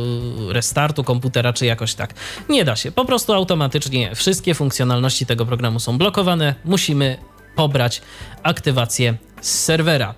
[0.47, 2.13] yy, restartu komputera czy jakoś tak.
[2.49, 2.91] Nie da się.
[2.91, 6.55] Po prostu automatycznie wszystkie funkcjonalności tego programu są blokowane.
[6.65, 7.17] Musimy
[7.55, 8.01] pobrać
[8.43, 10.15] aktywację z serwera.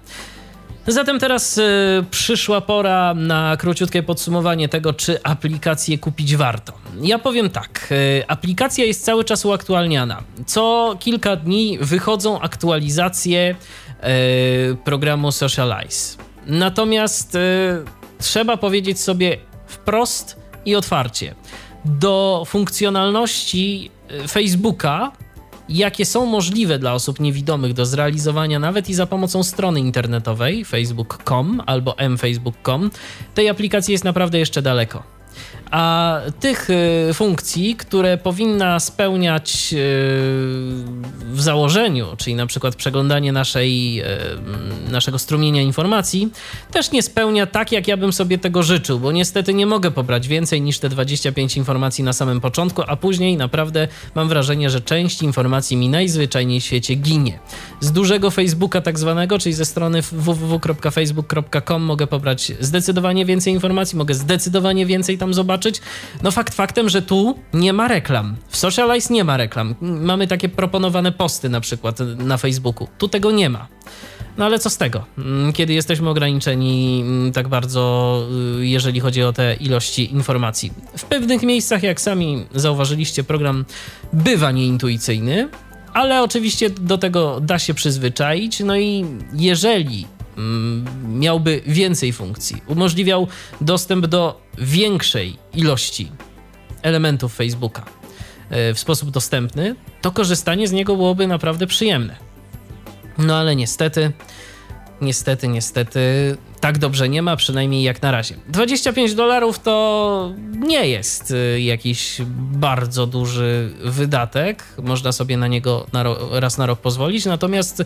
[0.87, 1.61] Zatem teraz y,
[2.11, 6.73] przyszła pora na króciutkie podsumowanie tego, czy aplikację kupić warto.
[7.01, 10.23] Ja powiem tak, y, aplikacja jest cały czas uaktualniana.
[10.45, 13.55] Co kilka dni wychodzą aktualizacje
[14.71, 16.17] y, programu Socialize.
[16.47, 17.39] Natomiast y,
[18.19, 19.37] trzeba powiedzieć sobie
[19.67, 21.35] wprost i otwarcie,
[21.85, 25.11] do funkcjonalności y, Facebooka
[25.69, 31.61] jakie są możliwe dla osób niewidomych do zrealizowania nawet i za pomocą strony internetowej facebook.com
[31.65, 32.91] albo mfacebook.com,
[33.33, 35.12] tej aplikacji jest naprawdę jeszcze daleko.
[35.73, 39.77] A tych y, funkcji, które powinna spełniać y,
[41.33, 46.31] w założeniu, czyli na przykład przeglądanie naszej, y, naszego strumienia informacji,
[46.71, 50.27] też nie spełnia tak, jak ja bym sobie tego życzył, bo niestety nie mogę pobrać
[50.27, 55.21] więcej niż te 25 informacji na samym początku, a później naprawdę mam wrażenie, że część
[55.21, 57.39] informacji mi najzwyczajniej w świecie ginie.
[57.79, 64.13] Z dużego Facebooka tak zwanego, czyli ze strony www.facebook.com mogę pobrać zdecydowanie więcej informacji, mogę
[64.13, 65.62] zdecydowanie więcej tam zobaczyć.
[66.23, 68.35] No fakt faktem, że tu nie ma reklam.
[68.49, 69.75] W Socialize nie ma reklam.
[69.81, 72.87] Mamy takie proponowane posty na przykład na Facebooku.
[72.97, 73.67] Tu tego nie ma.
[74.37, 78.23] No ale co z tego, mm, kiedy jesteśmy ograniczeni mm, tak bardzo,
[78.59, 80.73] y, jeżeli chodzi o te ilości informacji.
[80.97, 83.65] W pewnych miejscach, jak sami zauważyliście, program
[84.13, 85.49] bywa nieintuicyjny,
[85.93, 88.59] ale oczywiście do tego da się przyzwyczaić.
[88.59, 90.07] No i jeżeli
[91.07, 93.27] miałby więcej funkcji, umożliwiał
[93.61, 96.11] dostęp do większej ilości
[96.81, 97.85] elementów Facebooka
[98.49, 102.15] e, w sposób dostępny, to korzystanie z niego byłoby naprawdę przyjemne.
[103.17, 104.11] No ale niestety,
[105.01, 105.99] niestety, niestety,
[106.59, 108.35] tak dobrze nie ma, przynajmniej jak na razie.
[108.47, 114.63] 25 dolarów to nie jest y, jakiś bardzo duży wydatek.
[114.83, 117.83] Można sobie na niego na raz na rok pozwolić, natomiast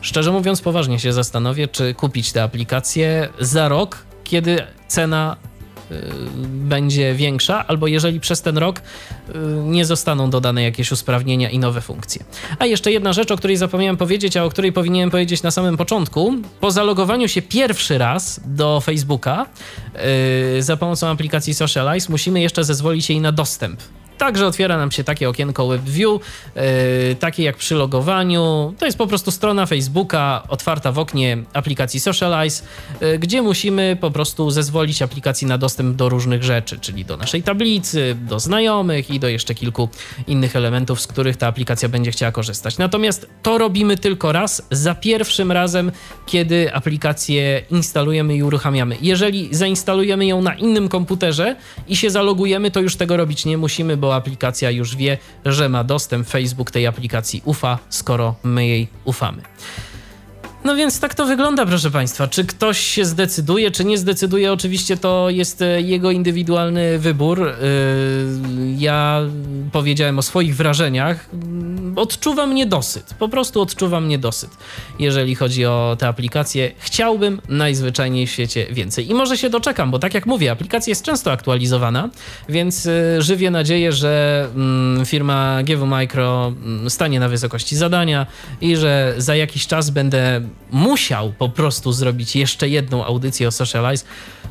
[0.00, 4.58] szczerze mówiąc, poważnie się zastanowię, czy kupić tę aplikację za rok, kiedy
[4.88, 5.36] cena
[5.90, 5.94] y,
[6.46, 9.32] będzie większa, albo jeżeli przez ten rok y,
[9.64, 12.24] nie zostaną dodane jakieś usprawnienia i nowe funkcje.
[12.58, 15.76] A jeszcze jedna rzecz, o której zapomniałem powiedzieć, a o której powinienem powiedzieć na samym
[15.76, 16.34] początku.
[16.60, 19.46] Po zalogowaniu się pierwszy raz do Facebooka
[20.54, 23.80] yy, za pomocą aplikacji Socialize musimy jeszcze zezwolić jej na dostęp.
[24.20, 26.20] Także otwiera nam się takie okienko WebView,
[26.56, 26.62] yy,
[27.20, 28.74] takie jak przy logowaniu.
[28.78, 32.62] To jest po prostu strona Facebooka otwarta w oknie aplikacji Socialize,
[33.00, 37.42] yy, gdzie musimy po prostu zezwolić aplikacji na dostęp do różnych rzeczy, czyli do naszej
[37.42, 39.88] tablicy, do znajomych i do jeszcze kilku
[40.26, 42.78] innych elementów, z których ta aplikacja będzie chciała korzystać.
[42.78, 45.92] Natomiast to robimy tylko raz, za pierwszym razem,
[46.26, 48.96] kiedy aplikację instalujemy i uruchamiamy.
[49.00, 51.56] Jeżeli zainstalujemy ją na innym komputerze
[51.88, 55.84] i się zalogujemy, to już tego robić nie musimy, bo aplikacja już wie, że ma
[55.84, 56.28] dostęp.
[56.28, 59.42] Facebook tej aplikacji ufa, skoro my jej ufamy.
[60.64, 62.28] No więc tak to wygląda, proszę Państwa.
[62.28, 67.40] Czy ktoś się zdecyduje, czy nie zdecyduje, oczywiście to jest e, jego indywidualny wybór.
[67.40, 69.20] Yy, Ja
[69.72, 71.28] powiedziałem o swoich wrażeniach.
[71.32, 74.50] Mm, Odczuwam niedosyt, po prostu odczuwam niedosyt,
[74.98, 76.72] jeżeli chodzi o tę aplikację.
[76.78, 79.10] Chciałbym najzwyczajniej w świecie więcej.
[79.10, 82.08] I może się doczekam, bo tak jak mówię, aplikacja jest często aktualizowana,
[82.48, 88.26] więc yy, żywię nadzieję, że mm, firma GW Micro mm, stanie na wysokości zadania
[88.60, 90.40] i że za jakiś czas będę
[90.70, 94.04] musiał po prostu zrobić jeszcze jedną audycję o Socialize,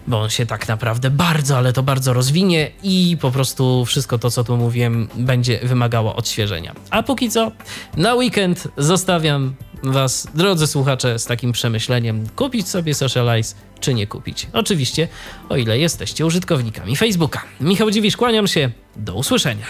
[0.07, 4.31] bo on się tak naprawdę bardzo, ale to bardzo rozwinie i po prostu wszystko to,
[4.31, 6.75] co tu mówiłem, będzie wymagało odświeżenia.
[6.89, 7.51] A póki co,
[7.97, 14.47] na weekend zostawiam Was, drodzy słuchacze, z takim przemyśleniem: kupić sobie Socialize czy nie kupić.
[14.53, 15.07] Oczywiście,
[15.49, 17.41] o ile jesteście użytkownikami Facebooka.
[17.61, 18.71] Michał Dziwisz, kłaniam się.
[18.95, 19.65] Do usłyszenia.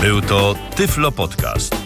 [0.00, 1.85] Był to Tyflo Podcast.